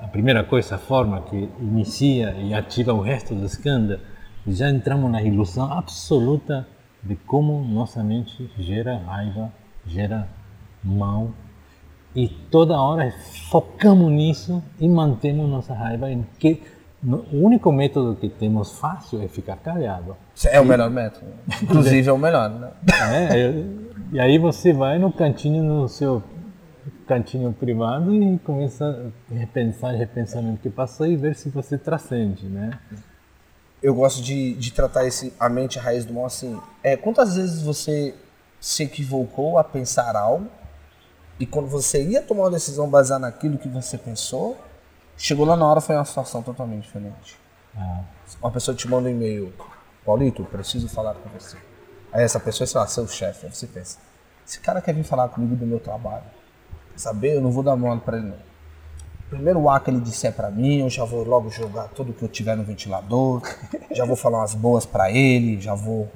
a 0.00 0.08
primeira 0.08 0.42
coisa, 0.42 0.74
a 0.74 0.78
forma 0.78 1.20
que 1.22 1.48
inicia 1.60 2.32
e 2.32 2.52
ativa 2.52 2.92
o 2.92 3.00
resto 3.00 3.32
do 3.34 3.46
escândalo, 3.46 4.00
já 4.44 4.68
entramos 4.70 5.10
na 5.10 5.22
ilusão 5.22 5.72
absoluta 5.72 6.66
de 7.02 7.14
como 7.14 7.62
nossa 7.64 8.02
mente 8.02 8.50
gera 8.58 8.98
raiva, 8.98 9.52
gera 9.86 10.28
mal 10.82 11.30
e 12.16 12.28
toda 12.50 12.80
hora 12.80 13.12
focamos 13.50 14.10
nisso 14.10 14.64
e 14.80 14.88
mantemos 14.88 15.46
nossa 15.50 15.74
raiva. 15.74 16.08
Que 16.38 16.62
o 17.04 17.44
único 17.44 17.70
método 17.70 18.16
que 18.16 18.30
temos 18.30 18.78
fácil 18.78 19.22
é 19.22 19.28
ficar 19.28 19.56
calado. 19.56 20.16
É 20.46 20.58
o 20.58 20.64
melhor 20.64 20.88
método. 20.90 21.26
Inclusive 21.62 22.08
é 22.08 22.12
o 22.12 22.16
melhor, 22.16 22.48
né? 22.48 22.70
É, 23.30 23.64
e 24.12 24.18
aí 24.18 24.38
você 24.38 24.72
vai 24.72 24.98
no 24.98 25.12
cantinho, 25.12 25.62
no 25.62 25.86
seu 25.90 26.22
cantinho 27.06 27.52
privado 27.52 28.14
e 28.14 28.38
começa 28.38 29.12
a 29.30 29.34
repensar, 29.34 29.94
repensar 29.94 30.40
no 30.40 30.56
que 30.56 30.70
passou 30.70 31.06
e 31.06 31.16
ver 31.16 31.34
se 31.34 31.50
você 31.50 31.76
transcende, 31.76 32.46
né? 32.46 32.78
Eu 33.82 33.94
gosto 33.94 34.22
de, 34.22 34.54
de 34.54 34.72
tratar 34.72 35.06
esse, 35.06 35.34
a 35.38 35.50
mente 35.50 35.78
a 35.78 35.82
raiz 35.82 36.06
do 36.06 36.14
mal 36.14 36.24
assim. 36.24 36.58
É, 36.82 36.96
quantas 36.96 37.36
vezes 37.36 37.60
você 37.60 38.14
se 38.58 38.84
equivocou 38.84 39.58
a 39.58 39.64
pensar 39.64 40.16
algo 40.16 40.48
e 41.38 41.44
quando 41.44 41.68
você 41.68 42.02
ia 42.02 42.22
tomar 42.22 42.44
uma 42.44 42.50
decisão 42.50 42.88
baseada 42.88 43.20
naquilo 43.20 43.58
que 43.58 43.68
você 43.68 43.98
pensou, 43.98 44.56
chegou 45.16 45.44
lá 45.44 45.56
na 45.56 45.66
hora 45.66 45.80
foi 45.80 45.94
uma 45.94 46.04
situação 46.04 46.42
totalmente 46.42 46.84
diferente. 46.84 47.36
Ah. 47.76 48.00
Uma 48.40 48.50
pessoa 48.50 48.74
te 48.74 48.88
manda 48.88 49.08
um 49.08 49.12
e-mail, 49.12 49.52
Paulito, 50.04 50.44
preciso 50.44 50.88
falar 50.88 51.14
com 51.14 51.28
você. 51.28 51.56
Aí 52.12 52.24
essa 52.24 52.40
pessoa 52.40 52.64
é, 52.64 52.68
sei 52.68 52.80
lá, 52.80 52.86
seu 52.86 53.06
chefe, 53.06 53.46
aí 53.46 53.54
você 53.54 53.66
pensa, 53.66 53.98
esse 54.46 54.60
cara 54.60 54.80
quer 54.80 54.94
vir 54.94 55.04
falar 55.04 55.28
comigo 55.28 55.54
do 55.54 55.66
meu 55.66 55.78
trabalho. 55.78 56.24
saber, 56.96 57.36
eu 57.36 57.42
não 57.42 57.50
vou 57.50 57.62
dar 57.62 57.76
mole 57.76 58.00
para 58.00 58.16
ele 58.16 58.28
não. 58.28 58.46
Primeiro 59.28 59.60
o 59.60 59.68
ar 59.68 59.80
que 59.80 59.90
ele 59.90 60.00
disser 60.00 60.32
para 60.32 60.50
mim, 60.50 60.80
eu 60.80 60.88
já 60.88 61.04
vou 61.04 61.24
logo 61.24 61.50
jogar 61.50 61.88
tudo 61.88 62.12
que 62.12 62.22
eu 62.22 62.28
tiver 62.28 62.56
no 62.56 62.62
ventilador, 62.62 63.42
já 63.90 64.06
vou 64.06 64.16
falar 64.16 64.38
umas 64.38 64.54
boas 64.54 64.86
para 64.86 65.10
ele, 65.10 65.60
já 65.60 65.74
vou. 65.74 66.08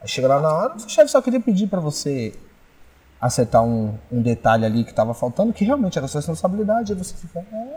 Aí 0.00 0.08
chega 0.08 0.26
lá 0.26 0.40
na 0.40 0.52
hora, 0.52 0.74
o 0.74 0.88
chefe 0.88 1.10
só 1.10 1.22
queria 1.22 1.40
pedir 1.40 1.68
para 1.68 1.78
você 1.78 2.34
acertar 3.26 3.64
um, 3.64 3.94
um 4.12 4.20
detalhe 4.20 4.66
ali 4.66 4.84
que 4.84 4.90
estava 4.90 5.14
faltando, 5.14 5.50
que 5.52 5.64
realmente 5.64 5.96
era 5.96 6.06
sua 6.06 6.18
responsabilidade, 6.18 6.92
aí 6.92 6.98
você 6.98 7.14
fica. 7.14 7.38
É. 7.40 7.76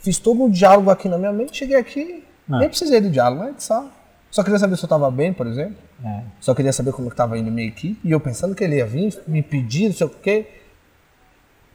Fiz 0.00 0.18
todo 0.18 0.42
um 0.42 0.50
diálogo 0.50 0.90
aqui 0.90 1.08
na 1.08 1.16
minha 1.16 1.32
mente, 1.32 1.56
cheguei 1.56 1.76
aqui, 1.76 2.24
Ah. 2.50 2.58
nem 2.58 2.68
precisei 2.68 3.00
do 3.00 3.08
diálogo, 3.08 3.44
né? 3.44 3.54
Só, 3.58 3.88
só 4.32 4.42
queria 4.42 4.58
saber 4.58 4.76
se 4.76 4.82
eu 4.82 4.86
estava 4.86 5.08
bem, 5.12 5.32
por 5.32 5.46
exemplo. 5.46 5.76
É. 6.04 6.22
Só 6.40 6.54
queria 6.56 6.72
saber 6.72 6.92
como 6.92 7.08
estava 7.08 7.38
indo 7.38 7.52
minha 7.52 7.68
equipe. 7.68 8.00
E 8.02 8.10
eu 8.10 8.18
pensando 8.18 8.52
que 8.54 8.64
ele 8.64 8.76
ia 8.78 8.86
vir, 8.86 9.16
me 9.28 9.42
pedir, 9.42 9.90
não 9.90 9.94
sei 9.94 10.06
o 10.08 10.10
quê. 10.10 10.46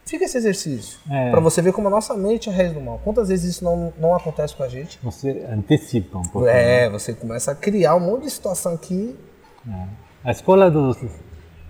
Fica 0.06 0.26
esse 0.26 0.38
exercício. 0.38 1.00
É. 1.10 1.32
Pra 1.32 1.40
você 1.40 1.62
ver 1.62 1.72
como 1.72 1.88
a 1.88 1.92
nossa 1.92 2.14
mente 2.16 2.50
é 2.50 2.52
a 2.52 2.56
raiz 2.56 2.74
do 2.74 2.82
mal. 2.82 3.00
Quantas 3.02 3.30
vezes 3.30 3.56
isso 3.56 3.64
não, 3.64 3.94
não 3.98 4.14
acontece 4.14 4.54
com 4.54 4.64
a 4.64 4.68
gente? 4.68 5.00
Você 5.04 5.46
antecipa 5.50 6.18
um 6.18 6.24
pouco. 6.24 6.48
É, 6.48 6.90
você 6.90 7.14
começa 7.14 7.52
a 7.52 7.56
criar 7.56 7.96
um 7.96 8.02
monte 8.02 8.24
de 8.24 8.30
situação 8.32 8.74
aqui. 8.74 9.18
A 10.24 10.32
escola 10.32 10.70
do 10.70 10.94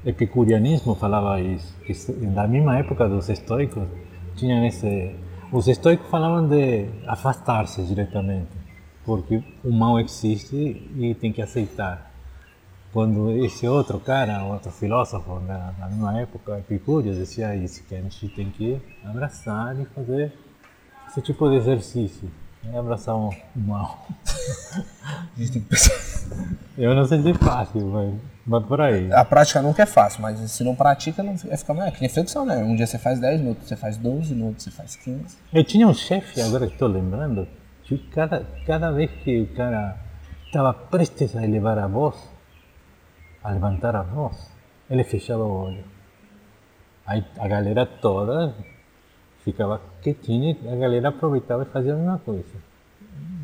epicurianismo 0.09 0.95
falava 0.95 1.39
isso, 1.41 1.75
que 1.85 1.93
da 2.27 2.47
mesma 2.47 2.77
época 2.77 3.07
dos 3.07 3.29
estoicos, 3.29 3.87
tinham 4.35 4.65
esse... 4.65 5.15
Os 5.51 5.67
estoicos 5.67 6.09
falavam 6.09 6.47
de 6.47 6.87
afastar-se 7.05 7.83
diretamente, 7.83 8.51
porque 9.05 9.43
o 9.63 9.71
mal 9.71 9.99
existe 9.99 10.55
e 10.55 11.15
tem 11.19 11.31
que 11.31 11.41
aceitar. 11.41 12.11
Quando 12.93 13.31
esse 13.45 13.67
outro 13.67 13.99
cara, 13.99 14.43
outro 14.45 14.71
filósofo 14.71 15.39
da 15.41 15.87
mesma 15.89 16.19
época, 16.19 16.57
Epicúrio, 16.59 17.13
dizia 17.13 17.55
isso, 17.55 17.83
que 17.83 17.95
a 17.95 18.01
gente 18.01 18.29
tem 18.29 18.49
que 18.49 18.81
abraçar 19.03 19.77
e 19.79 19.85
fazer 19.85 20.33
esse 21.07 21.21
tipo 21.21 21.49
de 21.49 21.57
exercício, 21.57 22.29
abraçar 22.73 23.15
o 23.15 23.33
mal. 23.55 24.07
A 25.05 25.39
gente 25.39 25.51
tem 25.51 25.61
que 25.61 25.69
pensar. 25.69 25.93
Eu 26.77 26.95
não 26.95 27.05
sei 27.05 27.21
se 27.21 27.29
é 27.29 27.33
fácil, 27.33 27.85
mas, 27.87 28.13
mas 28.47 28.65
por 28.65 28.79
aí. 28.79 29.11
A 29.11 29.25
prática 29.25 29.61
nunca 29.61 29.83
é 29.83 29.85
fácil, 29.85 30.21
mas 30.21 30.39
se 30.49 30.63
não 30.63 30.73
pratica, 30.73 31.21
não 31.21 31.35
é 31.49 31.57
ficar 31.57 31.73
mais. 31.73 31.89
É 31.89 31.91
que 31.91 31.99
nem 31.99 32.09
flexão, 32.09 32.45
né? 32.45 32.55
Um 32.63 32.77
dia 32.77 32.87
você 32.87 32.97
faz 32.97 33.19
10 33.19 33.41
minutos, 33.41 33.67
você 33.67 33.75
faz 33.75 33.97
12 33.97 34.33
minutos, 34.33 34.63
você 34.63 34.71
faz 34.71 34.95
15. 34.95 35.37
Eu 35.53 35.63
tinha 35.65 35.85
um 35.85 35.93
chefe, 35.93 36.39
agora 36.41 36.65
que 36.65 36.73
estou 36.73 36.87
lembrando, 36.87 37.45
que 37.83 37.97
cada, 37.97 38.45
cada 38.65 38.91
vez 38.91 39.11
que 39.23 39.41
o 39.41 39.47
cara 39.53 39.97
estava 40.45 40.73
prestes 40.73 41.35
a 41.35 41.43
elevar 41.43 41.77
a 41.77 41.87
voz, 41.87 42.15
a 43.43 43.51
levantar 43.51 43.97
a 43.97 44.01
voz, 44.01 44.49
ele 44.89 45.03
fechava 45.03 45.43
o 45.43 45.65
olho. 45.65 45.83
Aí 47.05 47.25
a 47.37 47.47
galera 47.49 47.85
toda 47.85 48.55
ficava 49.43 49.81
quietinha 50.01 50.55
e 50.61 50.69
a 50.69 50.75
galera 50.77 51.09
aproveitava 51.09 51.63
e 51.63 51.65
fazia 51.65 51.93
a 51.93 51.97
mesma 51.97 52.19
coisa. 52.19 52.55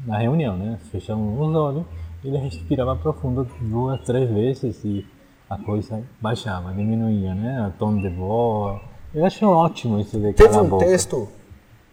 Na 0.06 0.18
reunião, 0.18 0.56
né? 0.56 0.80
Fechavam 0.92 1.38
os 1.42 1.56
olhos, 1.56 1.86
ele 2.24 2.38
respirava 2.38 2.96
profundo 2.96 3.48
duas, 3.62 4.00
três 4.02 4.30
vezes 4.30 4.84
e 4.84 5.06
a 5.50 5.58
coisa 5.58 6.04
baixava, 6.22 6.72
diminuía, 6.74 7.36
né? 7.36 7.68
O 7.68 7.78
tom 7.78 7.98
de 8.00 8.10
voz. 8.10 8.82
Eu 9.14 9.26
acho 9.26 9.46
ótimo 9.46 10.00
isso 10.00 10.20
de 10.20 10.34
Teve 10.34 10.58
um 10.58 10.68
boca. 10.68 10.86
texto 10.86 11.28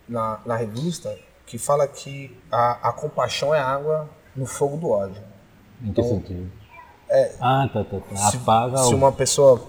na, 0.09 0.39
na 0.47 0.57
revista 0.57 1.15
que 1.47 1.59
fala 1.59 1.87
que 1.87 2.37
a, 2.51 2.89
a 2.89 2.93
compaixão 2.93 3.55
é 3.55 3.61
água 3.61 4.09
no 4.35 4.47
fogo 4.47 4.77
do 4.77 4.91
ódio. 4.91 5.23
Em 5.83 5.93
que 5.93 6.03
sentido? 6.03 6.51
ah, 7.41 7.69
tá, 7.73 7.83
tá, 7.85 7.99
tá. 7.99 8.17
Se, 8.17 8.37
Apaga 8.37 8.77
se 8.79 8.95
o... 8.95 8.97
uma 8.97 9.11
pessoa, 9.11 9.61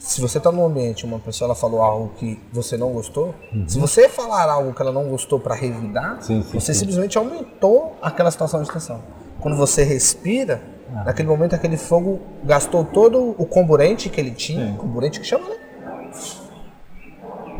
se 0.00 0.20
você 0.20 0.38
está 0.38 0.50
num 0.50 0.64
ambiente, 0.66 1.06
uma 1.06 1.20
pessoa 1.20 1.46
ela 1.46 1.54
falou 1.54 1.80
algo 1.80 2.08
que 2.16 2.38
você 2.52 2.76
não 2.76 2.92
gostou, 2.92 3.34
Uhum. 3.52 3.68
se 3.68 3.78
você 3.78 4.08
falar 4.08 4.50
algo 4.50 4.74
que 4.74 4.82
ela 4.82 4.90
não 4.92 5.08
gostou 5.08 5.38
para 5.38 5.54
revidar, 5.54 6.20
Sim, 6.20 6.42
sim, 6.42 6.58
você 6.58 6.74
sim. 6.74 6.80
simplesmente 6.80 7.16
aumentou 7.16 7.96
aquela 8.02 8.30
situação 8.30 8.62
de 8.62 8.70
tensão. 8.70 9.00
Quando 9.40 9.56
você 9.56 9.84
respira, 9.84 10.60
Ah. 10.94 11.04
naquele 11.04 11.28
momento 11.28 11.54
aquele 11.54 11.76
fogo 11.76 12.20
gastou 12.44 12.84
todo 12.84 13.34
o 13.38 13.44
comburente 13.46 14.08
que 14.08 14.20
ele 14.20 14.30
tinha, 14.30 14.66
Sim. 14.68 14.76
comburente 14.76 15.20
que 15.20 15.26
chama, 15.26 15.48
né? 15.48 15.56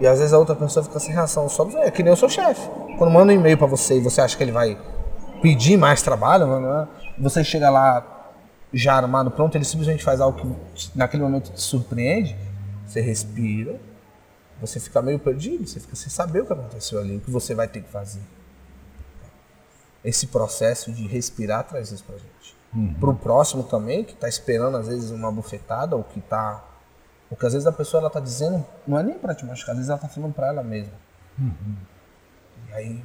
E 0.01 0.07
às 0.07 0.19
vezes 0.19 0.33
a 0.33 0.39
outra 0.39 0.55
pessoa 0.55 0.85
fica 0.85 0.99
sem 1.01 1.13
reação, 1.13 1.49
só 1.49 1.69
é 1.79 1.91
que 1.91 2.03
nem 2.03 2.13
o 2.13 2.17
seu 2.17 2.29
chefe. 2.29 2.69
Quando 2.97 3.11
manda 3.11 3.33
um 3.33 3.37
e-mail 3.37 3.59
para 3.59 3.67
você 3.67 3.97
e 3.99 4.01
você 4.01 4.21
acha 4.21 4.37
que 4.37 4.43
ele 4.43 4.53
vai 4.53 4.79
pedir 5.43 5.77
mais 5.77 6.03
trabalho, 6.03 6.47
né? 6.61 6.89
você 7.19 7.43
chega 7.45 7.69
lá 7.69 8.05
já 8.73 8.95
armado, 8.95 9.31
pronto, 9.31 9.57
ele 9.57 9.65
simplesmente 9.65 10.05
faz 10.05 10.21
algo 10.21 10.39
que 10.75 10.91
naquele 10.97 11.23
momento 11.23 11.51
te 11.53 11.61
surpreende, 11.61 12.37
você 12.87 13.01
respira, 13.01 13.77
você 14.61 14.79
fica 14.81 15.01
meio 15.03 15.19
perdido, 15.19 15.67
você 15.67 15.81
fica 15.81 15.97
sem 15.97 16.09
saber 16.11 16.43
o 16.43 16.47
que 16.47 16.53
aconteceu 16.53 17.01
ali, 17.01 17.17
o 17.17 17.21
que 17.21 17.31
você 17.31 17.55
vai 17.55 17.67
ter 17.69 17.81
que 17.81 17.89
fazer. 17.89 18.21
Esse 20.09 20.27
processo 20.29 20.91
de 20.93 21.07
respirar 21.07 21.65
traz 21.65 21.91
isso 21.93 22.05
pra 22.05 22.17
gente. 22.17 22.57
Pro 23.01 23.15
próximo 23.15 23.63
também, 23.65 24.05
que 24.05 24.15
tá 24.15 24.29
esperando 24.29 24.77
às 24.77 24.87
vezes 24.87 25.11
uma 25.11 25.31
bufetada, 25.33 25.97
ou 25.97 26.05
que 26.05 26.21
tá. 26.21 26.65
Porque 27.29 27.45
às 27.47 27.53
vezes 27.53 27.67
a 27.67 27.73
pessoa 27.73 28.01
ela 28.01 28.11
tá 28.11 28.21
dizendo, 28.21 28.65
não 28.87 28.99
é 28.99 29.03
nem 29.03 29.19
pra 29.19 29.35
te 29.35 29.45
machucar, 29.45 29.73
às 29.73 29.77
vezes 29.79 29.91
ela 29.91 29.99
tá 29.99 30.09
falando 30.09 30.33
pra 30.35 30.47
ela 30.49 30.63
mesma. 30.63 30.93
E 32.69 32.73
aí, 32.73 33.05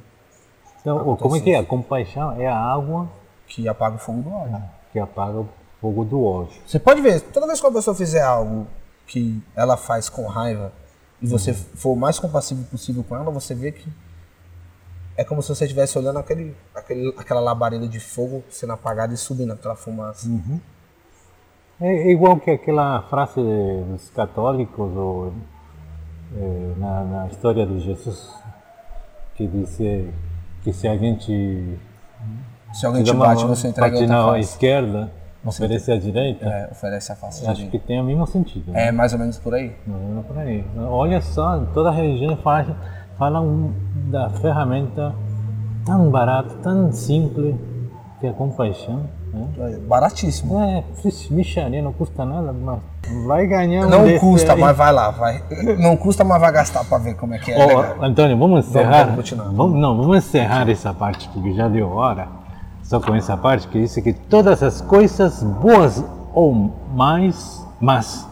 Então, 0.80 0.96
o- 1.08 1.16
como 1.16 1.36
é 1.36 1.40
que 1.40 1.50
é? 1.50 1.58
A 1.58 1.64
compaixão 1.64 2.32
é 2.40 2.46
a 2.46 2.56
água 2.58 3.08
que 3.46 3.66
apaga 3.68 3.96
o 3.96 3.98
fogo 3.98 4.22
do 4.22 4.32
ódio. 4.32 4.62
que 4.92 4.98
apaga 5.00 5.38
o 5.40 5.48
fogo 5.80 6.04
do 6.04 6.22
ódio. 6.24 6.60
Você 6.66 6.78
pode 6.78 7.00
ver, 7.00 7.20
toda 7.20 7.46
vez 7.46 7.58
que 7.60 7.66
uma 7.66 7.72
pessoa 7.72 7.96
fizer 7.96 8.22
algo 8.22 8.66
que 9.06 9.42
ela 9.56 9.76
faz 9.76 10.08
com 10.08 10.24
raiva 10.26 10.72
e 11.20 11.26
você 11.26 11.52
for 11.52 11.90
o 11.92 11.96
mais 11.96 12.18
compassivo 12.18 12.62
possível 12.64 13.02
com 13.02 13.16
ela, 13.16 13.30
você 13.30 13.54
vê 13.54 13.72
que 13.72 13.88
é 15.16 15.24
como 15.24 15.42
se 15.42 15.48
você 15.48 15.64
estivesse 15.64 15.96
olhando 15.98 16.18
aquele, 16.18 16.54
aquele, 16.74 17.14
aquela 17.16 17.40
labareda 17.40 17.86
de 17.88 18.00
fogo 18.00 18.42
sendo 18.50 18.72
apagada 18.72 19.14
e 19.14 19.16
subindo 19.16 19.52
aquela 19.52 19.76
fumaça. 19.76 20.28
É 21.80 22.10
igual 22.10 22.38
que 22.38 22.50
aquela 22.50 23.02
frase 23.02 23.40
dos 23.90 24.08
católicos 24.10 24.96
ou, 24.96 25.32
eh, 26.36 26.72
na, 26.76 27.04
na 27.04 27.26
história 27.26 27.66
de 27.66 27.80
Jesus 27.80 28.32
que 29.34 29.44
eh, 29.80 30.08
que 30.62 30.72
se 30.72 30.86
a 30.88 30.96
gente 30.96 31.78
Se 32.72 32.86
alguém 32.86 33.02
te 33.02 33.10
uma 33.10 33.26
bate, 33.26 33.44
você 33.44 33.68
entrega 33.68 33.92
bate 33.96 34.06
na 34.06 34.24
face. 34.24 34.40
esquerda, 34.40 35.12
oferece 35.44 35.90
à 35.92 35.98
direita, 35.98 36.46
É, 36.46 36.68
oferece 36.70 37.12
a 37.12 37.16
face 37.16 37.46
acho 37.46 37.68
que 37.68 37.78
tem 37.78 38.00
o 38.00 38.04
mesmo 38.04 38.26
sentido. 38.26 38.70
né? 38.70 38.86
É 38.88 38.92
mais 38.92 39.12
ou 39.12 39.18
menos 39.18 39.36
por 39.38 39.52
aí. 39.54 39.74
Não, 39.86 39.98
não 39.98 40.20
é 40.20 40.22
por 40.22 40.38
aí. 40.38 40.64
Olha 40.78 41.20
só, 41.20 41.58
toda 41.74 41.90
religião 41.90 42.36
fala, 42.36 42.76
fala 43.18 43.40
um- 43.40 43.72
da 44.10 44.30
ferramenta 44.30 45.14
tão 45.84 46.10
barata, 46.10 46.54
tão 46.62 46.92
simples, 46.92 47.54
que 48.20 48.26
é 48.26 48.30
a 48.30 48.32
compaixão. 48.32 49.02
Né? 49.32 49.48
É 49.58 49.76
Baratíssimo. 49.78 50.60
É, 50.60 50.84
não 51.82 51.92
custa 51.92 52.24
nada, 52.24 52.52
mas 52.52 52.78
vai 53.26 53.46
ganhar 53.46 53.86
um 53.86 53.90
Não 53.90 54.18
custa, 54.18 54.52
aí. 54.52 54.60
mas 54.60 54.76
vai 54.76 54.92
lá, 54.92 55.10
vai. 55.10 55.42
Não 55.78 55.96
custa, 55.96 56.22
mas 56.24 56.40
vai 56.40 56.52
gastar 56.52 56.84
pra 56.84 56.98
ver 56.98 57.14
como 57.16 57.34
é 57.34 57.38
que 57.38 57.50
é. 57.50 57.66
Legal. 57.66 57.96
Antônio, 58.00 58.38
vamos 58.38 58.66
encerrar. 58.66 59.00
vamos 59.04 59.16
continuar. 59.16 59.48
Vamos- 59.52 59.78
não, 59.80 59.96
vamos 59.96 60.16
encerrar 60.18 60.68
essa 60.70 60.94
parte, 60.94 61.28
porque 61.30 61.52
já 61.52 61.68
deu 61.68 61.90
hora. 61.90 62.28
Só 62.82 63.00
com 63.00 63.14
essa 63.14 63.36
parte 63.36 63.66
que 63.68 63.80
diz 63.80 63.94
que 63.94 64.12
todas 64.12 64.62
as 64.62 64.80
coisas 64.80 65.42
boas 65.42 66.04
ou 66.34 66.70
mais, 66.94 67.66
mas 67.80 68.28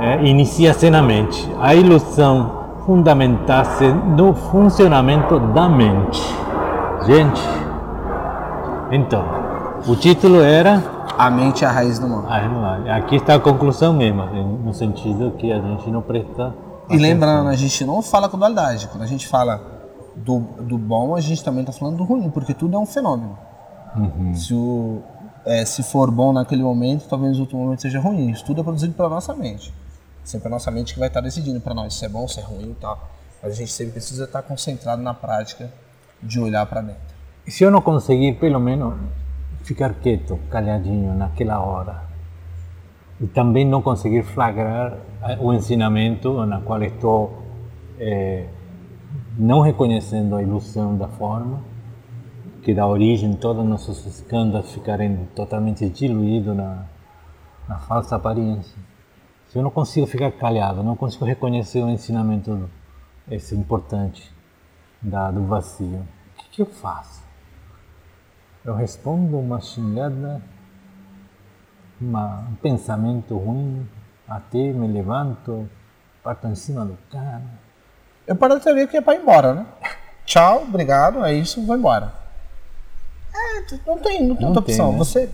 é, 0.00 0.24
inicia-se 0.24 0.90
na 0.90 1.02
mente. 1.02 1.48
A 1.60 1.74
ilusão 1.74 2.65
fundamentar-se 2.86 3.84
no 3.88 4.32
funcionamento 4.32 5.40
da 5.52 5.68
mente. 5.68 6.22
Gente, 7.04 7.42
então, 8.92 9.24
o 9.86 9.96
título 9.96 10.40
era 10.40 10.82
A 11.18 11.28
mente 11.28 11.64
é 11.64 11.68
a 11.68 11.72
raiz 11.72 11.98
do 11.98 12.08
mal. 12.08 12.24
Aqui 12.96 13.16
está 13.16 13.34
a 13.34 13.40
conclusão 13.40 13.92
mesmo, 13.92 14.22
assim, 14.22 14.42
no 14.64 14.72
sentido 14.72 15.32
que 15.32 15.52
a 15.52 15.60
gente 15.60 15.90
não 15.90 16.00
presta. 16.00 16.54
E 16.88 16.96
lembrando, 16.96 17.48
a 17.48 17.56
gente 17.56 17.84
não 17.84 18.00
fala 18.00 18.28
com 18.28 18.38
dualidade. 18.38 18.86
Quando 18.86 19.02
a 19.02 19.06
gente 19.06 19.26
fala 19.26 19.60
do, 20.14 20.38
do 20.60 20.78
bom, 20.78 21.16
a 21.16 21.20
gente 21.20 21.42
também 21.42 21.62
está 21.62 21.72
falando 21.72 21.96
do 21.96 22.04
ruim, 22.04 22.30
porque 22.30 22.54
tudo 22.54 22.76
é 22.76 22.78
um 22.78 22.86
fenômeno. 22.86 23.36
Se, 24.34 24.54
o, 24.54 25.02
é, 25.44 25.64
se 25.64 25.82
for 25.82 26.10
bom 26.10 26.32
naquele 26.32 26.62
momento, 26.62 27.08
talvez 27.08 27.36
no 27.36 27.40
outro 27.40 27.56
momento 27.56 27.82
seja 27.82 27.98
ruim. 27.98 28.30
Isso 28.30 28.44
tudo 28.44 28.60
é 28.60 28.64
produzido 28.64 28.92
pela 28.92 29.08
nossa 29.08 29.34
mente. 29.34 29.72
Sempre 30.26 30.48
a 30.48 30.50
nossa 30.50 30.72
mente 30.72 30.92
que 30.92 30.98
vai 30.98 31.06
estar 31.06 31.20
decidindo 31.20 31.60
para 31.60 31.72
nós 31.72 31.94
se 31.94 32.04
é 32.04 32.08
bom, 32.08 32.26
se 32.26 32.40
é 32.40 32.42
ruim 32.42 32.72
e 32.72 32.74
tal. 32.74 33.08
Mas 33.40 33.52
a 33.52 33.54
gente 33.54 33.70
sempre 33.70 33.92
precisa 33.92 34.24
estar 34.24 34.42
concentrado 34.42 35.00
na 35.00 35.14
prática 35.14 35.70
de 36.20 36.40
olhar 36.40 36.66
para 36.66 36.80
dentro. 36.80 37.14
Se 37.46 37.62
eu 37.62 37.70
não 37.70 37.80
conseguir, 37.80 38.32
pelo 38.34 38.58
menos, 38.58 38.94
ficar 39.62 39.94
quieto, 39.94 40.36
calhadinho 40.50 41.14
naquela 41.14 41.60
hora, 41.60 42.02
e 43.20 43.26
também 43.28 43.64
não 43.64 43.80
conseguir 43.80 44.24
flagrar 44.24 44.98
eh, 45.22 45.38
o 45.40 45.54
ensinamento 45.54 46.44
na 46.44 46.60
qual 46.60 46.82
estou 46.82 47.44
eh, 48.00 48.48
não 49.38 49.60
reconhecendo 49.60 50.34
a 50.34 50.42
ilusão 50.42 50.96
da 50.96 51.06
forma, 51.06 51.62
que 52.62 52.74
dá 52.74 52.84
origem 52.84 53.32
a 53.32 53.36
todos 53.36 53.62
os 53.62 53.68
nossos 53.68 54.04
escândalos 54.06 54.72
ficarem 54.72 55.28
totalmente 55.36 55.88
diluídos 55.88 56.56
na, 56.56 56.84
na 57.68 57.78
falsa 57.78 58.16
aparência. 58.16 58.76
Eu 59.56 59.62
não 59.62 59.70
consigo 59.70 60.06
ficar 60.06 60.30
calhado, 60.32 60.82
não 60.82 60.94
consigo 60.94 61.24
reconhecer 61.24 61.80
o 61.80 61.88
ensinamento 61.88 62.68
esse 63.30 63.54
importante 63.54 64.30
da, 65.00 65.30
do 65.30 65.46
vazio, 65.46 66.06
o 66.34 66.42
que, 66.42 66.48
que 66.50 66.60
eu 66.62 66.66
faço? 66.66 67.22
Eu 68.62 68.74
respondo 68.74 69.38
uma 69.38 69.58
xingada, 69.58 70.42
uma, 71.98 72.40
um 72.50 72.54
pensamento 72.56 73.34
ruim, 73.34 73.88
até 74.28 74.58
me 74.58 74.86
levanto, 74.88 75.66
parto 76.22 76.48
em 76.48 76.54
cima 76.54 76.84
do 76.84 76.98
cara. 77.10 77.42
Eu 78.26 78.36
paro 78.36 78.58
de 78.58 78.62
teoria 78.62 78.86
que 78.86 78.98
é 78.98 79.00
para 79.00 79.14
ir 79.14 79.22
embora, 79.22 79.54
né? 79.54 79.66
Tchau, 80.26 80.64
obrigado, 80.64 81.24
é 81.24 81.32
isso, 81.32 81.64
vou 81.64 81.76
embora. 81.78 82.12
É, 83.34 83.60
não 83.86 83.98
tem, 84.00 84.22
não 84.26 84.36
tem 84.36 84.42
Não 84.42 84.48
outra 84.48 84.62
tem, 84.62 84.74
opção. 84.74 84.92
né? 84.92 84.98
Você. 84.98 85.30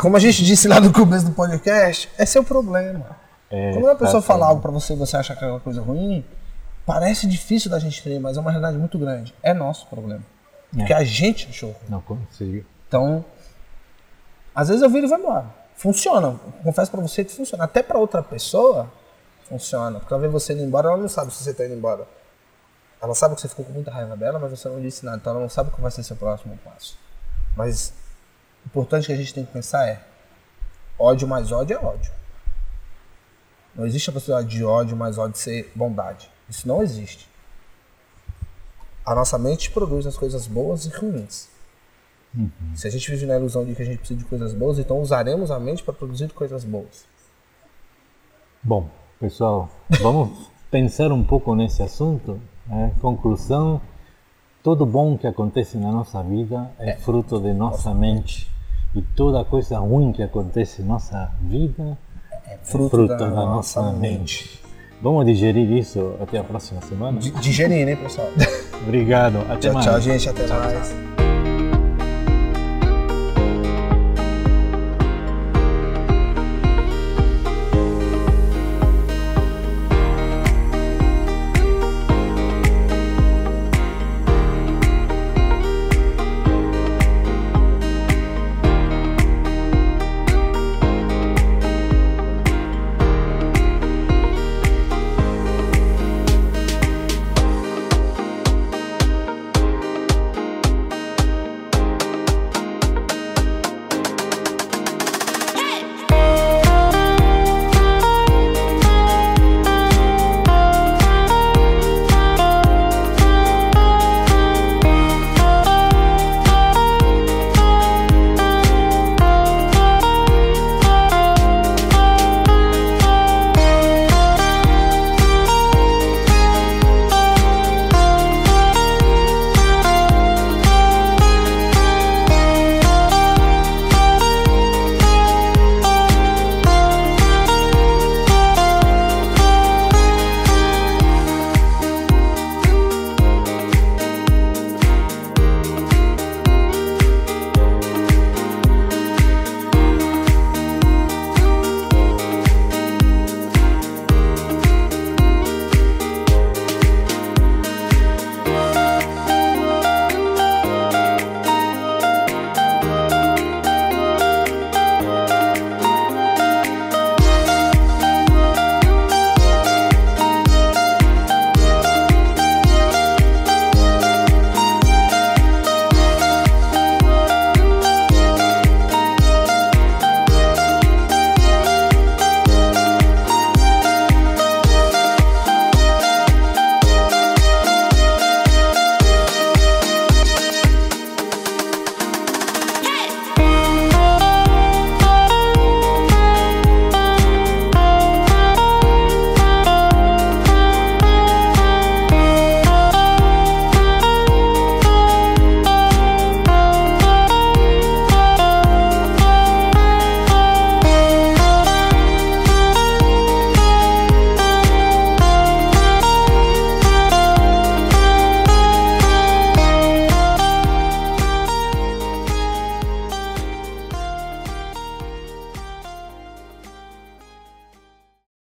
Como 0.00 0.16
a 0.16 0.20
gente 0.20 0.44
disse 0.44 0.66
lá 0.66 0.80
no 0.80 0.92
começo 0.92 1.26
do 1.26 1.32
podcast, 1.32 2.10
é 2.18 2.26
seu 2.26 2.42
problema. 2.42 3.16
É, 3.48 3.72
Quando 3.72 3.84
uma 3.84 3.94
pessoa 3.94 4.20
tá 4.20 4.26
fala 4.26 4.46
algo 4.46 4.60
pra 4.60 4.72
você 4.72 4.94
e 4.94 4.96
você 4.96 5.16
acha 5.16 5.36
que 5.36 5.44
é 5.44 5.48
uma 5.48 5.60
coisa 5.60 5.80
ruim, 5.80 6.24
parece 6.84 7.26
difícil 7.26 7.70
da 7.70 7.78
gente 7.78 8.02
crer, 8.02 8.18
mas 8.18 8.36
é 8.36 8.40
uma 8.40 8.50
realidade 8.50 8.76
muito 8.76 8.98
grande. 8.98 9.32
É 9.42 9.54
nosso 9.54 9.86
problema. 9.86 10.22
Porque 10.74 10.92
a 10.92 11.04
gente 11.04 11.48
achou 11.48 11.70
ruim. 11.70 11.88
Não 11.88 12.00
consigo. 12.00 12.66
Então, 12.88 13.24
às 14.54 14.68
vezes 14.68 14.82
eu 14.82 14.90
viro 14.90 15.06
e 15.06 15.08
vou 15.08 15.18
embora. 15.18 15.46
Funciona. 15.76 16.34
Confesso 16.64 16.90
pra 16.90 17.00
você 17.00 17.24
que 17.24 17.32
funciona. 17.32 17.64
Até 17.64 17.82
pra 17.82 17.98
outra 17.98 18.22
pessoa, 18.22 18.90
funciona. 19.48 20.00
Porque 20.00 20.12
ela 20.12 20.20
vê 20.20 20.28
você 20.28 20.52
indo 20.52 20.62
embora, 20.62 20.88
ela 20.88 20.96
não 20.96 21.08
sabe 21.08 21.32
se 21.32 21.44
você 21.44 21.54
tá 21.54 21.64
indo 21.64 21.74
embora. 21.74 22.08
Ela 23.00 23.14
sabe 23.14 23.36
que 23.36 23.40
você 23.40 23.48
ficou 23.48 23.64
com 23.64 23.72
muita 23.72 23.90
raiva 23.92 24.16
dela, 24.16 24.38
mas 24.38 24.50
você 24.50 24.68
não 24.68 24.80
disse 24.80 25.04
nada. 25.04 25.18
Então 25.18 25.32
ela 25.32 25.42
não 25.42 25.48
sabe 25.48 25.70
qual 25.70 25.82
vai 25.82 25.90
ser 25.92 26.02
seu 26.02 26.16
próximo 26.16 26.58
passo. 26.64 26.98
Mas 27.54 27.92
o 28.66 28.68
importante 28.68 29.06
que 29.06 29.12
a 29.12 29.16
gente 29.16 29.32
tem 29.32 29.44
que 29.44 29.52
pensar 29.52 29.86
é: 29.86 30.02
ódio 30.98 31.26
mais 31.26 31.52
ódio 31.52 31.76
é 31.76 31.80
ódio. 31.80 32.12
Não 33.74 33.86
existe 33.86 34.10
a 34.10 34.12
possibilidade 34.12 34.48
de 34.48 34.64
ódio 34.64 34.96
mais 34.96 35.18
ódio 35.18 35.38
ser 35.38 35.70
bondade. 35.74 36.30
Isso 36.48 36.66
não 36.66 36.82
existe. 36.82 37.28
A 39.04 39.14
nossa 39.14 39.38
mente 39.38 39.70
produz 39.70 40.06
as 40.06 40.16
coisas 40.16 40.46
boas 40.46 40.86
e 40.86 40.88
ruins. 40.88 41.48
Se 42.74 42.86
a 42.86 42.90
gente 42.90 43.10
vive 43.10 43.24
na 43.24 43.36
ilusão 43.36 43.64
de 43.64 43.74
que 43.74 43.80
a 43.80 43.84
gente 43.84 43.98
precisa 43.98 44.18
de 44.18 44.26
coisas 44.26 44.52
boas, 44.52 44.78
então 44.78 45.00
usaremos 45.00 45.50
a 45.50 45.58
mente 45.58 45.82
para 45.82 45.94
produzir 45.94 46.30
coisas 46.32 46.64
boas. 46.64 47.06
Bom, 48.62 48.90
pessoal, 49.18 49.70
vamos 50.00 50.50
pensar 50.70 51.12
um 51.12 51.24
pouco 51.24 51.54
nesse 51.54 51.82
assunto. 51.82 52.40
né? 52.66 52.92
Conclusão: 53.00 53.80
tudo 54.62 54.84
bom 54.84 55.16
que 55.16 55.26
acontece 55.26 55.78
na 55.78 55.92
nossa 55.92 56.22
vida 56.22 56.70
é 56.78 56.96
fruto 56.96 57.40
de 57.40 57.54
nossa 57.54 57.94
mente. 57.94 58.50
E 58.96 59.02
toda 59.14 59.44
coisa 59.44 59.78
ruim 59.78 60.10
que 60.10 60.22
acontece 60.22 60.80
em 60.80 60.84
nossa 60.86 61.30
vida 61.42 61.98
é 62.48 62.56
fruto 62.62 63.06
da 63.06 63.28
nossa 63.28 63.92
mente. 63.92 64.62
Vamos 65.02 65.26
digerir 65.26 65.70
isso 65.70 66.14
até 66.18 66.38
a 66.38 66.44
próxima 66.44 66.80
semana? 66.80 67.18
Di- 67.20 67.30
Digerir, 67.32 67.84
né, 67.84 67.94
pessoal? 67.96 68.28
Obrigado. 68.82 69.38
Até 69.50 69.58
Tchau, 69.68 69.74
mais. 69.74 69.84
tchau, 69.86 70.00
gente. 70.00 70.28
Até 70.30 70.46
mais. 70.46 71.15